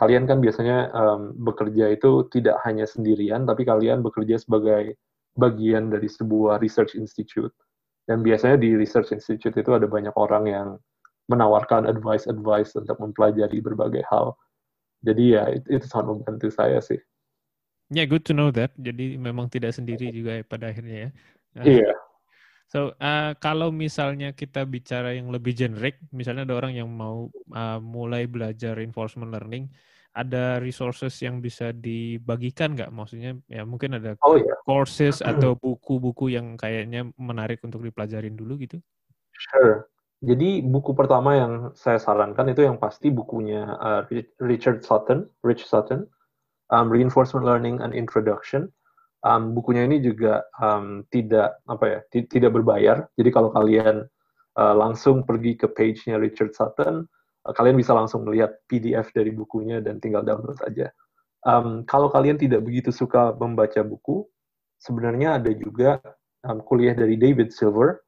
kalian 0.00 0.24
kan 0.24 0.40
biasanya 0.40 0.88
um, 0.96 1.36
bekerja 1.36 1.92
itu 1.92 2.24
tidak 2.32 2.56
hanya 2.64 2.88
sendirian, 2.88 3.44
tapi 3.44 3.68
kalian 3.68 4.00
bekerja 4.00 4.40
sebagai 4.40 4.96
bagian 5.36 5.92
dari 5.92 6.08
sebuah 6.08 6.56
research 6.64 6.96
institute. 6.96 7.52
Dan 8.08 8.24
biasanya 8.24 8.56
di 8.56 8.80
research 8.80 9.12
institute 9.12 9.60
itu 9.60 9.70
ada 9.76 9.84
banyak 9.84 10.16
orang 10.16 10.48
yang 10.48 10.68
menawarkan 11.28 11.84
advice-advice 11.84 12.80
untuk 12.80 12.96
mempelajari 12.96 13.60
berbagai 13.60 14.08
hal. 14.08 14.32
Jadi 15.04 15.36
ya 15.36 15.52
itu, 15.52 15.68
itu 15.68 15.84
sangat 15.84 16.16
membantu 16.16 16.48
saya 16.48 16.80
sih. 16.80 16.98
Ya, 17.90 18.02
yeah, 18.02 18.06
good 18.06 18.22
to 18.22 18.32
know 18.32 18.54
that. 18.54 18.70
Jadi 18.78 19.18
memang 19.18 19.50
tidak 19.50 19.74
sendiri 19.74 20.14
juga 20.14 20.38
ya 20.38 20.44
pada 20.46 20.70
akhirnya 20.70 20.96
ya. 20.96 21.10
Iya. 21.58 21.90
Yeah. 21.90 21.96
So, 22.70 22.94
uh, 23.02 23.34
kalau 23.42 23.74
misalnya 23.74 24.30
kita 24.30 24.62
bicara 24.62 25.18
yang 25.18 25.34
lebih 25.34 25.58
generik, 25.58 25.98
misalnya 26.14 26.46
ada 26.46 26.54
orang 26.54 26.70
yang 26.78 26.86
mau 26.86 27.26
uh, 27.50 27.82
mulai 27.82 28.30
belajar 28.30 28.78
reinforcement 28.78 29.34
learning, 29.34 29.66
ada 30.14 30.62
resources 30.62 31.18
yang 31.18 31.42
bisa 31.42 31.74
dibagikan 31.74 32.78
nggak? 32.78 32.94
Maksudnya 32.94 33.34
ya 33.50 33.66
mungkin 33.66 33.98
ada 33.98 34.14
oh, 34.22 34.38
yeah. 34.38 34.54
courses 34.62 35.18
atau 35.18 35.58
buku-buku 35.58 36.30
yang 36.30 36.54
kayaknya 36.54 37.10
menarik 37.18 37.58
untuk 37.66 37.82
dipelajarin 37.82 38.38
dulu 38.38 38.54
gitu? 38.62 38.78
Sure. 39.34 39.90
Jadi 40.22 40.62
buku 40.62 40.94
pertama 40.94 41.34
yang 41.34 41.52
saya 41.74 41.98
sarankan 41.98 42.54
itu 42.54 42.62
yang 42.62 42.78
pasti 42.78 43.10
bukunya 43.10 43.66
uh, 43.66 44.06
Richard 44.38 44.86
Sutton, 44.86 45.26
Rich 45.42 45.66
Sutton, 45.66 46.06
um, 46.70 46.90
Reinforcement 46.90 47.46
Learning 47.46 47.82
and 47.82 47.94
Introduction. 47.94 48.70
Um, 49.20 49.52
bukunya 49.52 49.84
ini 49.84 50.00
juga 50.00 50.48
um, 50.64 51.04
tidak 51.12 51.60
apa 51.68 51.84
ya, 51.84 52.00
tidak 52.24 52.56
berbayar. 52.56 53.04
Jadi 53.20 53.30
kalau 53.30 53.52
kalian 53.52 54.08
uh, 54.56 54.74
langsung 54.74 55.28
pergi 55.28 55.60
ke 55.60 55.68
page-nya 55.68 56.16
Richard 56.16 56.56
Sutton, 56.56 57.04
uh, 57.44 57.52
kalian 57.52 57.76
bisa 57.76 57.92
langsung 57.92 58.24
melihat 58.24 58.56
PDF 58.64 59.12
dari 59.12 59.28
bukunya 59.28 59.84
dan 59.84 60.00
tinggal 60.00 60.24
download 60.24 60.56
aja. 60.64 60.88
Um, 61.44 61.84
kalau 61.84 62.08
kalian 62.08 62.40
tidak 62.40 62.64
begitu 62.64 62.92
suka 62.92 63.36
membaca 63.36 63.80
buku, 63.84 64.24
sebenarnya 64.80 65.36
ada 65.36 65.52
juga 65.52 66.00
um, 66.48 66.64
kuliah 66.64 66.96
dari 66.96 67.20
David 67.20 67.52
Silver. 67.52 68.00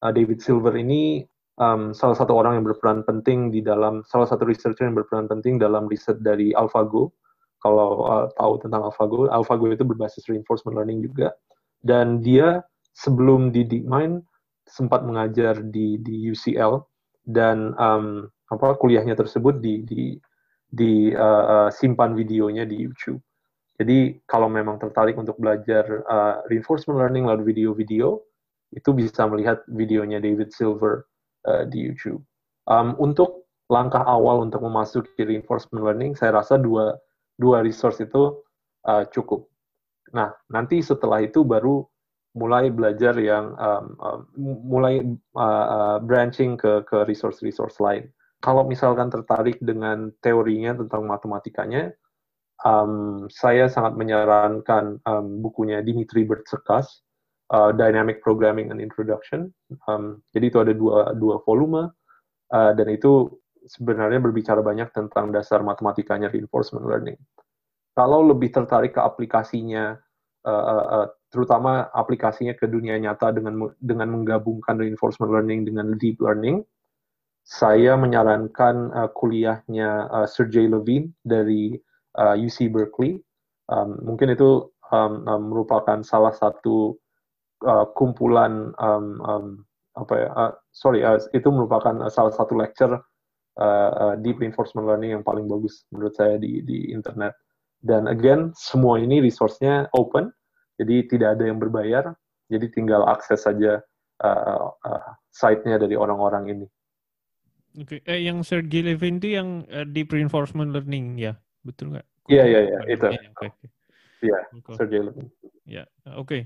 Uh, 0.00 0.12
David 0.12 0.44
Silver 0.44 0.76
ini 0.76 1.24
um, 1.60 1.92
salah 1.92 2.16
satu 2.16 2.36
orang 2.36 2.60
yang 2.60 2.64
berperan 2.64 3.04
penting 3.04 3.52
di 3.52 3.60
dalam 3.60 4.00
salah 4.08 4.28
satu 4.28 4.48
researcher 4.48 4.88
yang 4.88 4.96
berperan 4.96 5.28
penting 5.28 5.60
dalam 5.60 5.88
riset 5.88 6.20
dari 6.24 6.56
AlphaGo. 6.56 7.12
Kalau 7.60 8.08
uh, 8.08 8.26
tahu 8.36 8.60
tentang 8.64 8.88
AlphaGo, 8.88 9.28
AlphaGo 9.28 9.72
itu 9.72 9.84
berbasis 9.84 10.24
reinforcement 10.28 10.80
learning 10.80 11.04
juga. 11.04 11.36
Dan 11.80 12.24
dia 12.24 12.64
sebelum 12.96 13.52
di 13.52 13.64
DeepMind 13.64 14.24
sempat 14.68 15.04
mengajar 15.04 15.60
di 15.60 16.00
di 16.00 16.28
UCL 16.30 16.80
dan 17.26 17.72
um, 17.76 18.28
apa 18.50 18.76
kuliahnya 18.76 19.14
tersebut 19.16 19.58
di 19.60 19.82
di 19.84 20.02
di 20.70 21.10
uh, 21.14 21.68
simpan 21.68 22.14
videonya 22.14 22.62
di 22.64 22.78
YouTube. 22.78 23.18
Jadi 23.80 24.20
kalau 24.28 24.46
memang 24.46 24.76
tertarik 24.76 25.16
untuk 25.16 25.40
belajar 25.40 26.04
uh, 26.06 26.44
reinforcement 26.52 27.00
learning 27.00 27.26
lalu 27.26 27.54
video-video 27.54 28.20
itu 28.70 28.90
bisa 28.94 29.26
melihat 29.26 29.64
videonya 29.66 30.22
David 30.22 30.54
Silver 30.54 31.08
uh, 31.48 31.66
di 31.66 31.90
YouTube. 31.90 32.22
Um, 32.70 32.94
untuk 33.02 33.50
langkah 33.72 34.04
awal 34.04 34.46
untuk 34.46 34.62
memasuki 34.62 35.24
reinforcement 35.24 35.82
learning, 35.82 36.12
saya 36.14 36.38
rasa 36.38 36.60
dua 36.60 36.94
dua 37.40 37.64
resource 37.64 38.04
itu 38.04 38.44
uh, 38.84 39.04
cukup. 39.08 39.48
Nah, 40.12 40.28
nanti 40.52 40.84
setelah 40.84 41.24
itu 41.24 41.40
baru 41.40 41.80
mulai 42.36 42.70
belajar 42.70 43.18
yang 43.18 43.58
um, 43.58 43.86
um, 43.98 44.20
mulai 44.68 45.02
uh, 45.34 45.66
uh, 45.66 45.98
branching 45.98 46.54
ke 46.54 46.86
ke 46.86 47.02
resource-resource 47.08 47.82
lain. 47.82 48.06
Kalau 48.40 48.64
misalkan 48.64 49.10
tertarik 49.10 49.58
dengan 49.60 50.14
teorinya 50.22 50.72
tentang 50.78 51.04
matematikanya, 51.10 51.90
um, 52.62 53.26
saya 53.28 53.66
sangat 53.66 53.98
menyarankan 53.98 55.02
um, 55.04 55.26
bukunya 55.42 55.82
Dimitri 55.82 56.24
Bertsekas 56.24 57.02
uh, 57.50 57.74
Dynamic 57.74 58.22
Programming 58.22 58.70
and 58.70 58.80
Introduction. 58.80 59.50
Um, 59.90 60.22
jadi 60.32 60.54
itu 60.54 60.58
ada 60.62 60.72
dua 60.72 61.12
dua 61.18 61.42
volume 61.42 61.90
uh, 62.54 62.72
dan 62.78 62.88
itu 62.88 63.28
sebenarnya 63.66 64.20
berbicara 64.22 64.64
banyak 64.64 64.92
tentang 64.94 65.34
dasar 65.34 65.60
matematikanya 65.60 66.32
reinforcement 66.32 66.86
learning. 66.86 67.18
Kalau 67.92 68.22
lebih 68.24 68.54
tertarik 68.54 68.96
ke 68.96 69.02
aplikasinya, 69.02 69.98
uh, 70.46 70.64
uh, 70.64 70.84
uh, 71.04 71.06
terutama 71.28 71.90
aplikasinya 71.90 72.54
ke 72.56 72.70
dunia 72.70 72.96
nyata 72.96 73.34
dengan 73.34 73.68
dengan 73.82 74.08
menggabungkan 74.14 74.78
reinforcement 74.78 75.34
learning 75.34 75.66
dengan 75.66 75.92
deep 75.98 76.16
learning, 76.22 76.62
saya 77.42 77.98
menyarankan 77.98 78.94
kuliahnya 79.16 80.06
Sergey 80.30 80.70
Levine 80.70 81.10
dari 81.26 81.74
UC 82.14 82.70
Berkeley. 82.70 83.18
Mungkin 84.06 84.34
itu 84.34 84.70
merupakan 85.38 85.98
salah 86.02 86.34
satu 86.34 86.94
kumpulan 87.94 88.74
um, 88.78 89.06
um, 89.22 89.44
apa 89.98 90.14
ya 90.14 90.28
sorry 90.70 91.02
itu 91.34 91.48
merupakan 91.50 92.06
salah 92.10 92.30
satu 92.30 92.54
lecture 92.54 93.02
uh, 93.58 93.90
uh, 93.90 94.14
deep 94.22 94.38
reinforcement 94.38 94.86
learning 94.86 95.18
yang 95.18 95.24
paling 95.26 95.50
bagus 95.50 95.88
menurut 95.90 96.14
saya 96.14 96.38
di 96.38 96.62
di 96.62 96.94
internet 96.94 97.34
dan 97.82 98.06
again 98.06 98.54
semua 98.54 99.00
ini 99.00 99.18
resource-nya 99.24 99.88
open 99.96 100.30
jadi 100.78 101.08
tidak 101.10 101.28
ada 101.40 101.44
yang 101.48 101.58
berbayar 101.58 102.14
jadi 102.50 102.66
tinggal 102.70 103.06
akses 103.06 103.46
saja 103.46 103.82
uh, 104.20 104.68
uh, 104.74 105.08
site-nya 105.30 105.78
dari 105.78 105.94
orang-orang 105.94 106.44
ini. 106.58 106.66
Oke, 107.78 108.02
okay. 108.02 108.10
eh, 108.10 108.26
yang 108.26 108.42
Sergey 108.42 108.82
Levin 108.82 109.22
itu 109.22 109.38
yang 109.38 109.62
uh, 109.70 109.86
deep 109.86 110.10
reinforcement 110.10 110.74
learning 110.74 111.14
ya, 111.14 111.38
betul 111.62 111.94
nggak? 111.94 112.06
Iya 112.26 112.44
iya 112.46 112.60
iya 112.66 112.78
itu. 112.90 113.06
Iya, 114.20 114.38
Sergey 114.74 115.00
Levin. 115.06 115.30
Ya, 115.64 115.86
oke. 116.18 116.44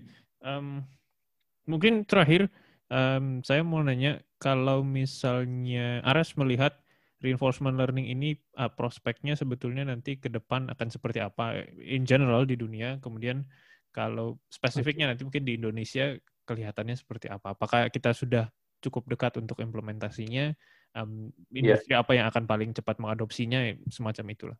Mungkin 1.64 2.04
terakhir 2.04 2.52
um, 2.92 3.40
saya 3.40 3.64
mau 3.64 3.80
nanya 3.80 4.20
kalau 4.36 4.84
misalnya 4.84 6.04
Aras 6.04 6.36
melihat 6.36 6.83
reinforcement 7.22 7.78
learning 7.78 8.10
ini 8.10 8.36
uh, 8.58 8.70
prospeknya 8.72 9.38
sebetulnya 9.38 9.86
nanti 9.86 10.18
ke 10.18 10.32
depan 10.32 10.68
akan 10.72 10.88
seperti 10.90 11.22
apa 11.22 11.62
in 11.78 12.08
general 12.08 12.44
di 12.44 12.58
dunia. 12.58 12.98
Kemudian 12.98 13.46
kalau 13.94 14.40
spesifiknya 14.50 15.10
nanti 15.10 15.22
mungkin 15.22 15.46
di 15.46 15.54
Indonesia 15.54 16.18
kelihatannya 16.44 16.96
seperti 16.98 17.30
apa? 17.30 17.54
Apakah 17.54 17.88
kita 17.88 18.10
sudah 18.12 18.50
cukup 18.82 19.08
dekat 19.08 19.38
untuk 19.40 19.62
implementasinya? 19.62 20.52
Um, 20.94 21.34
industri 21.50 21.90
yeah. 21.90 22.06
apa 22.06 22.12
yang 22.14 22.26
akan 22.30 22.44
paling 22.46 22.70
cepat 22.70 23.02
mengadopsinya? 23.02 23.66
Semacam 23.90 24.24
itulah. 24.30 24.58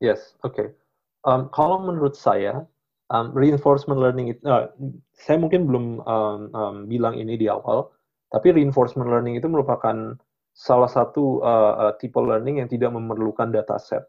Yes 0.00 0.34
oke. 0.42 0.54
Okay. 0.56 0.68
um, 1.28 1.52
kalau 1.52 1.82
menurut 1.82 2.16
saya 2.16 2.64
um, 3.10 3.34
reinforcement 3.34 3.98
learning 3.98 4.32
itu, 4.32 4.42
uh, 4.46 4.70
saya 5.12 5.36
mungkin 5.36 5.66
belum 5.66 6.00
um, 6.06 6.40
um, 6.54 6.76
bilang 6.86 7.18
ini 7.18 7.36
di 7.36 7.50
awal, 7.50 7.90
tapi 8.30 8.54
reinforcement 8.54 9.10
learning 9.10 9.36
itu 9.36 9.50
merupakan 9.50 10.14
salah 10.60 10.92
satu 10.92 11.40
uh, 11.40 11.88
uh, 11.88 11.92
tipe 11.96 12.20
learning 12.20 12.60
yang 12.60 12.68
tidak 12.68 12.92
memerlukan 12.92 13.48
dataset. 13.48 14.04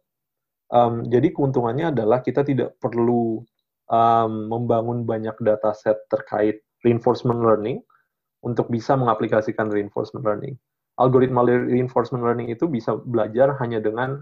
Um, 0.68 1.08
jadi 1.08 1.32
keuntungannya 1.32 1.96
adalah 1.96 2.20
kita 2.20 2.44
tidak 2.44 2.76
perlu 2.84 3.40
um, 3.88 4.52
membangun 4.52 5.08
banyak 5.08 5.36
dataset 5.40 5.96
terkait 6.12 6.60
reinforcement 6.84 7.40
learning 7.40 7.80
untuk 8.44 8.68
bisa 8.68 9.00
mengaplikasikan 9.00 9.72
reinforcement 9.72 10.28
learning. 10.28 10.60
Algoritma 11.00 11.48
reinforcement 11.48 12.20
learning 12.20 12.52
itu 12.52 12.68
bisa 12.68 13.00
belajar 13.00 13.56
hanya 13.64 13.80
dengan 13.80 14.20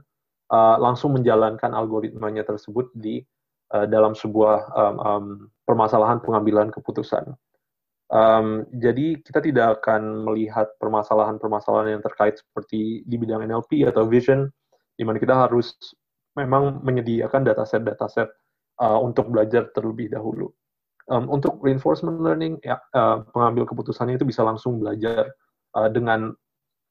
uh, 0.54 0.78
langsung 0.78 1.18
menjalankan 1.18 1.74
algoritmanya 1.74 2.46
tersebut 2.46 2.94
di 2.94 3.26
uh, 3.74 3.90
dalam 3.90 4.14
sebuah 4.14 4.70
um, 4.78 4.96
um, 5.02 5.26
permasalahan 5.66 6.22
pengambilan 6.22 6.70
keputusan. 6.70 7.34
Um, 8.10 8.66
jadi 8.74 9.22
kita 9.22 9.38
tidak 9.38 9.82
akan 9.82 10.26
melihat 10.26 10.74
permasalahan-permasalahan 10.82 11.98
yang 11.98 12.04
terkait 12.04 12.42
seperti 12.42 13.06
di 13.06 13.16
bidang 13.22 13.46
NLP 13.46 13.86
atau 13.86 14.10
vision, 14.10 14.50
di 14.98 15.06
mana 15.06 15.22
kita 15.22 15.38
harus 15.38 15.78
memang 16.34 16.82
menyediakan 16.82 17.46
dataset-dataset 17.46 18.30
uh, 18.82 18.98
untuk 18.98 19.30
belajar 19.30 19.70
terlebih 19.78 20.10
dahulu. 20.10 20.50
Um, 21.10 21.30
untuk 21.30 21.62
reinforcement 21.62 22.22
learning, 22.22 22.58
ya, 22.66 22.82
uh, 22.98 23.26
pengambil 23.30 23.70
keputusannya 23.70 24.18
itu 24.18 24.26
bisa 24.26 24.42
langsung 24.42 24.82
belajar 24.82 25.30
uh, 25.78 25.90
dengan 25.90 26.34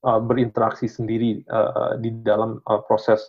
uh, 0.07 0.21
berinteraksi 0.23 0.87
sendiri 0.87 1.43
uh, 1.51 1.99
di 1.99 2.15
dalam 2.23 2.63
uh, 2.63 2.83
proses 2.87 3.23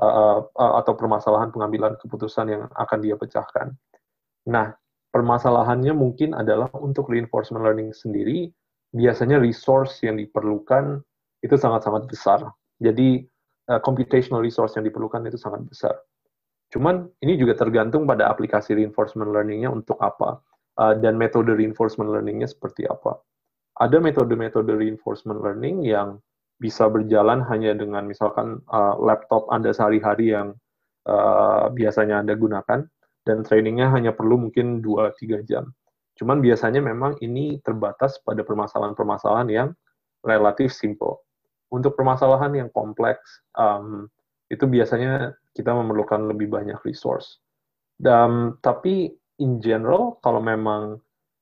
uh, 0.00 0.44
uh, 0.44 0.72
atau 0.80 0.92
permasalahan 0.96 1.52
pengambilan 1.52 1.96
keputusan 2.00 2.46
yang 2.52 2.62
akan 2.72 2.98
dia 3.00 3.16
pecahkan. 3.16 3.72
Nah, 4.48 4.72
permasalahannya 5.10 5.94
mungkin 5.94 6.32
adalah 6.34 6.70
untuk 6.78 7.10
reinforcement 7.10 7.62
learning 7.62 7.90
sendiri, 7.94 8.50
biasanya 8.94 9.38
resource 9.38 10.02
yang 10.02 10.18
diperlukan 10.18 11.02
itu 11.42 11.54
sangat-sangat 11.54 12.06
besar. 12.10 12.46
Jadi, 12.80 13.26
uh, 13.70 13.80
computational 13.82 14.42
resource 14.42 14.78
yang 14.78 14.86
diperlukan 14.86 15.26
itu 15.26 15.38
sangat 15.38 15.62
besar. 15.66 15.94
Cuman 16.70 17.10
ini 17.22 17.34
juga 17.34 17.58
tergantung 17.58 18.06
pada 18.06 18.30
aplikasi 18.30 18.78
reinforcement 18.78 19.34
learning-nya 19.34 19.70
untuk 19.74 19.98
apa, 19.98 20.38
uh, 20.78 20.94
dan 20.98 21.18
metode 21.18 21.50
reinforcement 21.52 22.08
learning-nya 22.08 22.46
seperti 22.46 22.86
apa 22.86 23.18
ada 23.80 23.96
metode-metode 23.96 24.76
reinforcement 24.76 25.40
learning 25.40 25.88
yang 25.88 26.20
bisa 26.60 26.84
berjalan 26.92 27.40
hanya 27.48 27.72
dengan 27.72 28.04
misalkan 28.04 28.60
uh, 28.68 28.94
laptop 29.00 29.48
Anda 29.48 29.72
sehari-hari 29.72 30.36
yang 30.36 30.52
uh, 31.08 31.72
biasanya 31.72 32.20
Anda 32.20 32.36
gunakan, 32.36 32.84
dan 33.24 33.44
trainingnya 33.44 33.92
hanya 33.92 34.16
perlu 34.16 34.48
mungkin 34.48 34.80
2-3 34.80 35.44
jam. 35.44 35.68
Cuman 36.16 36.44
biasanya 36.44 36.84
memang 36.84 37.16
ini 37.24 37.60
terbatas 37.64 38.20
pada 38.20 38.44
permasalahan-permasalahan 38.44 39.48
yang 39.48 39.68
relatif 40.24 40.72
simple. 40.72 41.24
Untuk 41.72 41.96
permasalahan 41.96 42.52
yang 42.52 42.68
kompleks, 42.74 43.40
um, 43.56 44.10
itu 44.50 44.66
biasanya 44.66 45.32
kita 45.54 45.70
memerlukan 45.70 46.26
lebih 46.28 46.50
banyak 46.50 46.76
resource. 46.82 47.38
Dan, 47.96 48.58
tapi 48.60 49.14
in 49.40 49.62
general, 49.62 50.18
kalau 50.20 50.42
memang 50.42 50.98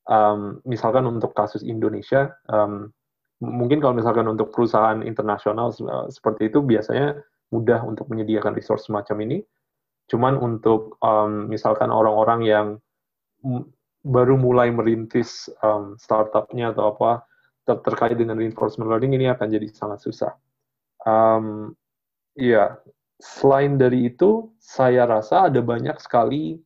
um, 0.06 0.60
misalkan 0.68 1.08
untuk 1.08 1.32
kasus 1.34 1.64
Indonesia, 1.64 2.34
um, 2.52 2.92
mungkin 3.40 3.78
kalau 3.78 3.94
misalkan 3.94 4.26
untuk 4.26 4.50
perusahaan 4.50 5.00
internasional 5.02 5.70
uh, 5.86 6.06
seperti 6.10 6.50
itu 6.50 6.58
biasanya 6.62 7.18
mudah 7.54 7.80
untuk 7.86 8.10
menyediakan 8.10 8.52
resource 8.54 8.86
semacam 8.86 9.16
ini. 9.24 9.38
Cuman 10.08 10.40
untuk 10.40 10.96
um, 11.04 11.46
misalkan 11.52 11.92
orang-orang 11.92 12.40
yang 12.44 12.66
baru 14.02 14.40
mulai 14.40 14.72
merintis 14.72 15.52
um, 15.60 15.94
startupnya 16.00 16.72
atau 16.72 16.96
apa 16.96 17.28
ter 17.68 17.76
terkait 17.84 18.16
dengan 18.16 18.40
reinforcement 18.40 18.88
learning 18.88 19.20
ini 19.20 19.28
akan 19.28 19.46
jadi 19.52 19.68
sangat 19.68 20.00
susah. 20.00 20.32
Um, 21.04 21.76
ya, 22.32 22.80
selain 23.20 23.76
dari 23.76 24.08
itu, 24.08 24.48
saya 24.56 25.04
rasa 25.04 25.52
ada 25.52 25.60
banyak 25.60 26.00
sekali 26.00 26.56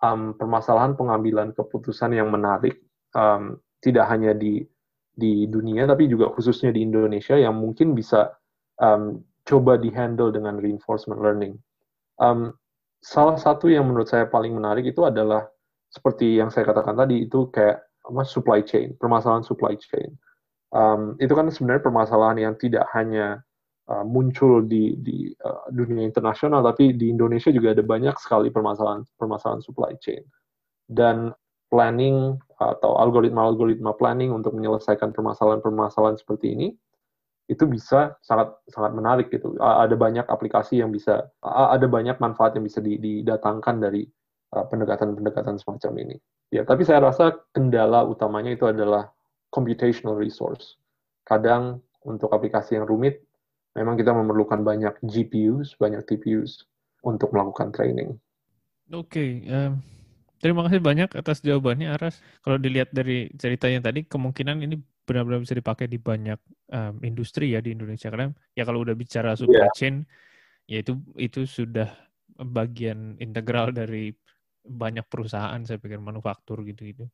um, 0.00 0.32
permasalahan 0.34 0.96
pengambilan 0.96 1.52
keputusan 1.52 2.16
yang 2.16 2.32
menarik 2.32 2.80
um, 3.12 3.60
tidak 3.84 4.08
hanya 4.08 4.32
di 4.32 4.64
di 5.10 5.44
dunia 5.44 5.84
tapi 5.84 6.08
juga 6.08 6.32
khususnya 6.32 6.72
di 6.72 6.80
Indonesia 6.80 7.36
yang 7.36 7.60
mungkin 7.60 7.92
bisa 7.92 8.32
um, 8.80 9.20
coba 9.44 9.76
dihandle 9.76 10.32
dengan 10.32 10.56
reinforcement 10.56 11.20
learning. 11.20 11.60
Um, 12.20 12.56
salah 13.00 13.36
satu 13.36 13.68
yang 13.68 13.88
menurut 13.88 14.08
saya 14.08 14.28
paling 14.28 14.52
menarik 14.54 14.84
itu 14.86 15.04
adalah 15.04 15.48
seperti 15.90 16.38
yang 16.38 16.52
saya 16.52 16.68
katakan 16.68 16.94
tadi 16.94 17.26
itu 17.26 17.50
kayak 17.50 17.82
apa 18.06 18.22
supply 18.24 18.62
chain, 18.62 18.94
permasalahan 18.96 19.44
supply 19.44 19.74
chain. 19.76 20.14
Um, 20.70 21.18
itu 21.18 21.34
kan 21.34 21.50
sebenarnya 21.50 21.82
permasalahan 21.82 22.38
yang 22.38 22.54
tidak 22.56 22.86
hanya 22.94 23.42
Uh, 23.90 24.06
muncul 24.06 24.62
di 24.62 24.94
di 25.02 25.34
uh, 25.42 25.66
dunia 25.74 26.06
internasional, 26.06 26.62
tapi 26.62 26.94
di 26.94 27.10
Indonesia 27.10 27.50
juga 27.50 27.74
ada 27.74 27.82
banyak 27.82 28.14
sekali 28.22 28.46
permasalahan 28.46 29.02
permasalahan 29.18 29.58
supply 29.66 29.98
chain 29.98 30.22
dan 30.86 31.34
planning 31.74 32.38
atau 32.62 32.94
algoritma-algoritma 33.02 33.98
planning 33.98 34.30
untuk 34.30 34.54
menyelesaikan 34.54 35.10
permasalahan-permasalahan 35.10 36.14
seperti 36.22 36.54
ini 36.54 36.68
itu 37.50 37.66
bisa 37.66 38.14
sangat 38.22 38.54
sangat 38.70 38.94
menarik 38.94 39.26
gitu. 39.34 39.58
Ada 39.58 39.98
banyak 39.98 40.30
aplikasi 40.30 40.78
yang 40.78 40.94
bisa, 40.94 41.26
ada 41.42 41.86
banyak 41.90 42.22
manfaat 42.22 42.54
yang 42.54 42.62
bisa 42.62 42.78
didatangkan 42.78 43.82
dari 43.82 44.06
pendekatan-pendekatan 44.50 45.58
semacam 45.58 45.92
ini. 45.98 46.16
Ya, 46.54 46.62
tapi 46.66 46.82
saya 46.86 47.02
rasa 47.02 47.42
kendala 47.54 48.06
utamanya 48.06 48.54
itu 48.54 48.66
adalah 48.66 49.10
computational 49.50 50.18
resource. 50.18 50.78
Kadang 51.26 51.82
untuk 52.06 52.30
aplikasi 52.30 52.78
yang 52.78 52.86
rumit 52.86 53.22
memang 53.78 53.94
kita 53.94 54.10
memerlukan 54.10 54.62
banyak 54.66 54.94
GPUs, 55.06 55.78
banyak 55.78 56.02
TPUs 56.06 56.66
untuk 57.06 57.30
melakukan 57.30 57.70
training. 57.70 58.18
Oke, 58.90 59.06
okay, 59.14 59.30
um, 59.46 59.78
terima 60.42 60.66
kasih 60.66 60.82
banyak 60.82 61.10
atas 61.14 61.38
jawabannya 61.46 61.94
Aras. 61.94 62.18
Kalau 62.42 62.58
dilihat 62.58 62.90
dari 62.90 63.30
ceritanya 63.38 63.86
tadi, 63.86 64.02
kemungkinan 64.02 64.66
ini 64.66 64.82
benar-benar 65.10 65.42
bisa 65.42 65.58
dipakai 65.58 65.90
di 65.90 65.98
banyak 65.98 66.38
um, 66.70 67.02
industri 67.02 67.50
ya 67.50 67.58
di 67.58 67.74
Indonesia. 67.74 68.06
Karena 68.06 68.30
ya 68.54 68.62
kalau 68.62 68.86
udah 68.86 68.94
bicara 68.94 69.34
supply 69.34 69.66
yeah. 69.66 69.74
chain, 69.74 70.06
ya 70.70 70.86
itu 70.86 71.02
itu 71.18 71.42
sudah 71.50 71.90
bagian 72.38 73.18
integral 73.18 73.74
dari 73.74 74.14
banyak 74.62 75.02
perusahaan, 75.10 75.58
saya 75.66 75.82
pikir 75.82 75.98
manufaktur 75.98 76.62
gitu-gitu. 76.62 77.10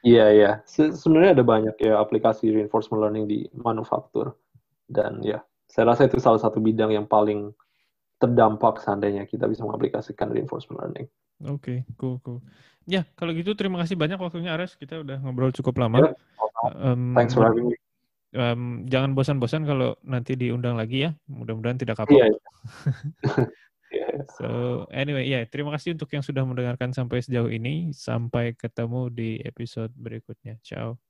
Iya, 0.00 0.16
yeah, 0.16 0.28
iya. 0.32 0.42
Yeah. 0.42 0.54
Se 0.64 0.82
sebenarnya 0.96 1.36
ada 1.36 1.44
banyak 1.44 1.76
ya 1.84 2.00
aplikasi 2.00 2.48
reinforcement 2.48 3.04
learning 3.04 3.28
di 3.28 3.38
manufaktur. 3.52 4.32
Dan 4.88 5.20
ya, 5.20 5.44
saya 5.68 5.92
rasa 5.92 6.08
itu 6.08 6.16
salah 6.16 6.40
satu 6.40 6.64
bidang 6.64 6.96
yang 6.96 7.04
paling 7.04 7.52
terdampak 8.16 8.80
seandainya 8.80 9.28
kita 9.28 9.44
bisa 9.46 9.62
mengaplikasikan 9.68 10.32
reinforcement 10.32 10.80
learning. 10.80 11.06
Oke, 11.46 11.52
okay, 11.52 11.78
cool, 12.00 12.18
cool. 12.24 12.40
Ya, 12.88 13.04
kalau 13.14 13.36
gitu 13.36 13.52
terima 13.52 13.78
kasih 13.84 13.94
banyak 13.94 14.16
waktunya 14.16 14.56
Ares. 14.56 14.74
Kita 14.74 15.04
udah 15.04 15.20
ngobrol 15.20 15.52
cukup 15.52 15.76
lama. 15.76 16.02
Yeah, 16.02 16.16
um, 16.64 17.14
Thanks 17.14 17.34
for 17.34 17.46
having 17.46 17.70
me. 17.70 17.76
Um, 18.36 18.84
jangan 18.84 19.16
bosan-bosan 19.16 19.64
kalau 19.64 19.96
nanti 20.04 20.36
diundang 20.36 20.76
lagi 20.76 21.08
ya. 21.08 21.10
Mudah-mudahan 21.32 21.80
tidak 21.80 21.96
kapok. 21.96 22.20
Yeah, 22.20 22.32
yeah. 23.96 24.12
so 24.36 24.48
anyway, 24.92 25.24
ya 25.24 25.40
yeah, 25.40 25.42
terima 25.48 25.72
kasih 25.72 25.96
untuk 25.96 26.12
yang 26.12 26.20
sudah 26.20 26.44
mendengarkan 26.44 26.92
sampai 26.92 27.24
sejauh 27.24 27.48
ini. 27.48 27.90
Sampai 27.96 28.52
ketemu 28.52 29.08
di 29.08 29.40
episode 29.40 29.92
berikutnya. 29.96 30.60
Ciao. 30.60 31.00